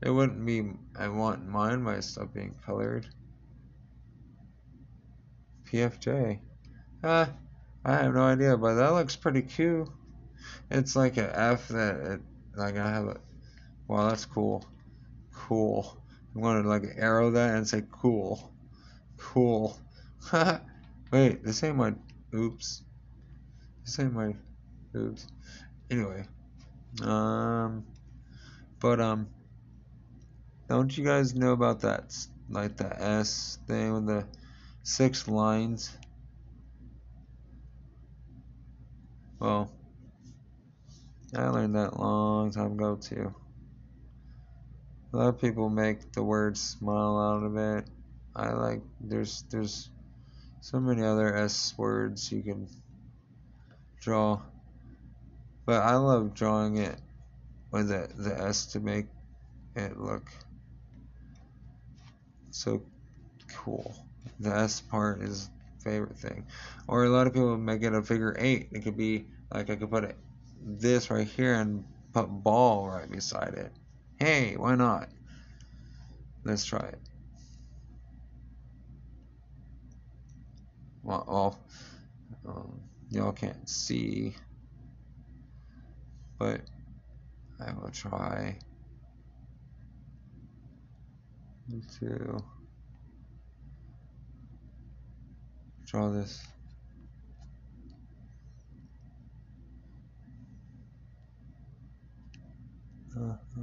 It 0.00 0.10
wouldn't 0.10 0.44
be, 0.44 0.72
I 0.96 1.08
want 1.08 1.46
mine, 1.46 1.82
my 1.82 2.00
stuff 2.00 2.32
being 2.34 2.54
colored. 2.64 3.06
PFJ. 5.66 6.40
Ah, 7.02 7.30
I 7.84 7.92
have 7.96 8.14
no 8.14 8.22
idea, 8.22 8.56
but 8.56 8.74
that 8.74 8.94
looks 8.94 9.14
pretty 9.14 9.42
cool. 9.42 9.92
It's 10.70 10.96
like 10.96 11.18
an 11.18 11.30
F 11.32 11.68
that, 11.68 11.96
it, 11.96 12.20
like 12.56 12.76
I 12.76 12.88
have 12.88 13.04
a, 13.06 13.16
wow, 13.86 14.08
that's 14.08 14.24
cool. 14.24 14.64
Cool. 15.34 16.02
I'm 16.34 16.40
going 16.42 16.62
to 16.62 16.68
like 16.68 16.84
arrow 16.96 17.30
that 17.32 17.54
and 17.54 17.68
say 17.68 17.82
cool. 17.90 18.52
Cool. 19.18 19.78
Wait, 21.12 21.44
this 21.44 21.62
ain't 21.62 21.76
my, 21.76 21.94
oops. 22.34 22.82
This 23.84 23.98
ain't 23.98 24.14
my, 24.14 24.34
oops. 24.96 25.26
Anyway. 25.90 26.24
Um, 27.02 27.84
but, 28.80 29.00
um, 29.00 29.28
don't 30.68 30.96
you 30.96 31.04
guys 31.04 31.34
know 31.34 31.52
about 31.52 31.80
that, 31.80 32.16
like 32.48 32.78
the 32.78 33.02
S 33.02 33.58
thing 33.66 33.92
with 33.92 34.06
the 34.06 34.26
six 34.82 35.28
lines? 35.28 35.90
Well, 39.44 39.70
I 41.36 41.48
learned 41.50 41.74
that 41.74 42.00
long 42.00 42.50
time 42.50 42.72
ago 42.72 42.96
too. 42.96 43.34
A 45.12 45.16
lot 45.18 45.28
of 45.28 45.38
people 45.38 45.68
make 45.68 46.12
the 46.12 46.22
word 46.22 46.56
smile 46.56 47.18
out 47.18 47.44
of 47.44 47.54
it. 47.54 47.90
I 48.34 48.54
like 48.54 48.80
there's 49.02 49.44
there's 49.50 49.90
so 50.62 50.80
many 50.80 51.02
other 51.02 51.36
S 51.36 51.74
words 51.76 52.32
you 52.32 52.42
can 52.42 52.66
draw. 54.00 54.40
But 55.66 55.82
I 55.82 55.96
love 55.96 56.32
drawing 56.32 56.78
it 56.78 56.98
with 57.70 57.88
the, 57.88 58.08
the 58.16 58.40
S 58.40 58.64
to 58.72 58.80
make 58.80 59.08
it 59.76 60.00
look 60.00 60.26
so 62.50 62.80
cool. 63.58 63.94
The 64.40 64.56
S 64.56 64.80
part 64.80 65.20
is 65.20 65.50
favorite 65.80 66.16
thing. 66.16 66.46
Or 66.88 67.04
a 67.04 67.10
lot 67.10 67.26
of 67.26 67.34
people 67.34 67.58
make 67.58 67.82
it 67.82 67.94
a 67.94 68.02
figure 68.02 68.34
eight. 68.38 68.70
It 68.72 68.82
could 68.82 68.96
be 68.96 69.26
like 69.54 69.70
I 69.70 69.76
could 69.76 69.90
put 69.90 70.16
this 70.60 71.10
right 71.10 71.26
here 71.26 71.54
and 71.54 71.84
put 72.12 72.26
ball 72.26 72.88
right 72.88 73.10
beside 73.10 73.54
it. 73.54 73.72
Hey, 74.18 74.56
why 74.56 74.74
not? 74.74 75.08
Let's 76.44 76.64
try 76.64 76.80
it. 76.80 76.98
Well, 81.02 81.24
well 81.28 81.60
um, 82.48 82.80
y'all 83.10 83.32
can't 83.32 83.68
see, 83.68 84.34
but 86.38 86.60
I 87.60 87.72
will 87.72 87.90
try 87.90 88.58
to 92.00 92.44
draw 95.86 96.10
this. 96.10 96.53
Uh-huh. 103.16 103.62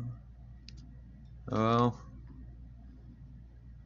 Well, 1.49 2.01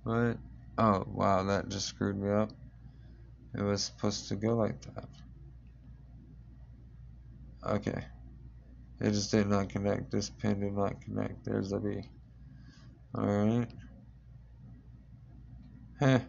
what? 0.03 0.38
Oh, 0.78 1.03
wow, 1.07 1.43
that 1.43 1.70
just 1.70 1.88
screwed 1.88 2.18
me 2.18 2.30
up. 2.30 2.51
It 3.57 3.63
was 3.63 3.84
supposed 3.84 4.28
to 4.28 4.36
go 4.36 4.55
like 4.55 4.82
that. 4.93 5.09
Okay. 7.66 8.03
It 9.01 9.11
just 9.11 9.32
did 9.32 9.47
not 9.47 9.70
connect. 9.70 10.11
This 10.11 10.30
pin 10.30 10.59
did 10.59 10.74
not 10.74 11.01
connect. 11.01 11.43
There's 11.45 11.72
the 11.72 11.80
B. 11.80 12.09
Alright. 13.18 13.72
Heh. 15.99 16.20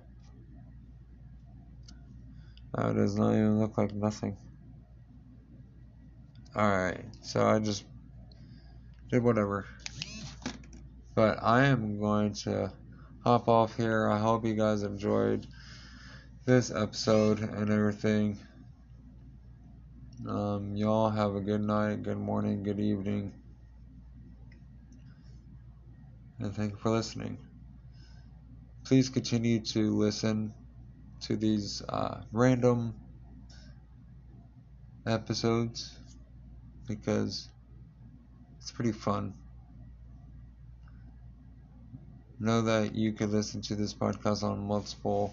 That 2.74 2.86
oh, 2.86 2.92
does 2.92 3.16
not 3.16 3.32
even 3.32 3.58
look 3.58 3.76
like 3.76 3.94
nothing. 3.94 4.36
Alright, 6.54 7.04
so 7.22 7.46
I 7.46 7.58
just 7.58 7.84
did 9.10 9.22
whatever. 9.22 9.66
But 11.14 11.38
I 11.42 11.66
am 11.66 11.98
going 11.98 12.34
to 12.44 12.72
hop 13.24 13.48
off 13.48 13.76
here. 13.76 14.10
I 14.10 14.18
hope 14.18 14.44
you 14.44 14.54
guys 14.54 14.82
enjoyed 14.82 15.46
this 16.44 16.70
episode 16.70 17.40
and 17.40 17.70
everything. 17.70 18.38
Um, 20.28 20.74
y'all 20.76 21.10
have 21.10 21.34
a 21.34 21.40
good 21.40 21.60
night, 21.60 22.02
good 22.02 22.18
morning, 22.18 22.62
good 22.62 22.80
evening. 22.80 23.32
And 26.38 26.54
thank 26.54 26.72
you 26.72 26.78
for 26.78 26.90
listening. 26.90 27.38
Please 28.84 29.08
continue 29.08 29.60
to 29.60 29.96
listen 29.96 30.52
to 31.22 31.36
these 31.36 31.82
uh, 31.88 32.22
random 32.32 32.94
episodes 35.06 35.98
because 36.86 37.48
it's 38.66 38.72
pretty 38.72 38.90
fun. 38.90 39.32
Know 42.40 42.62
that 42.62 42.96
you 42.96 43.12
could 43.12 43.30
listen 43.30 43.62
to 43.62 43.76
this 43.76 43.94
podcast 43.94 44.42
on 44.42 44.66
multiple 44.66 45.32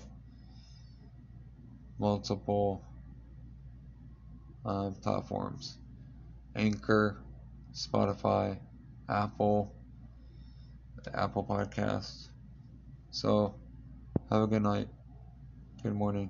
multiple 1.97 2.84
uh, 4.63 4.91
platforms 5.01 5.79
Anchor, 6.55 7.17
Spotify, 7.73 8.59
Apple, 9.09 9.73
Apple 11.11 11.43
Podcasts. 11.43 12.27
So, 13.09 13.55
have 14.29 14.43
a 14.43 14.47
good 14.47 14.61
night, 14.61 14.89
good 15.81 15.95
morning, 15.95 16.29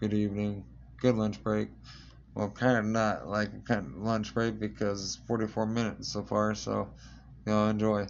good 0.00 0.14
evening, 0.14 0.64
good 1.02 1.14
lunch 1.14 1.42
break. 1.44 1.68
Well, 2.38 2.48
kind 2.52 2.78
of 2.78 2.86
not 2.86 3.28
like 3.28 3.66
kind 3.66 3.86
of 3.86 3.96
lunch 3.96 4.32
break 4.32 4.58
because 4.58 5.04
it's 5.04 5.16
44 5.26 5.66
minutes 5.66 6.10
so 6.10 6.22
far, 6.22 6.54
so 6.54 6.94
y'all 7.46 7.68
enjoy. 7.68 8.06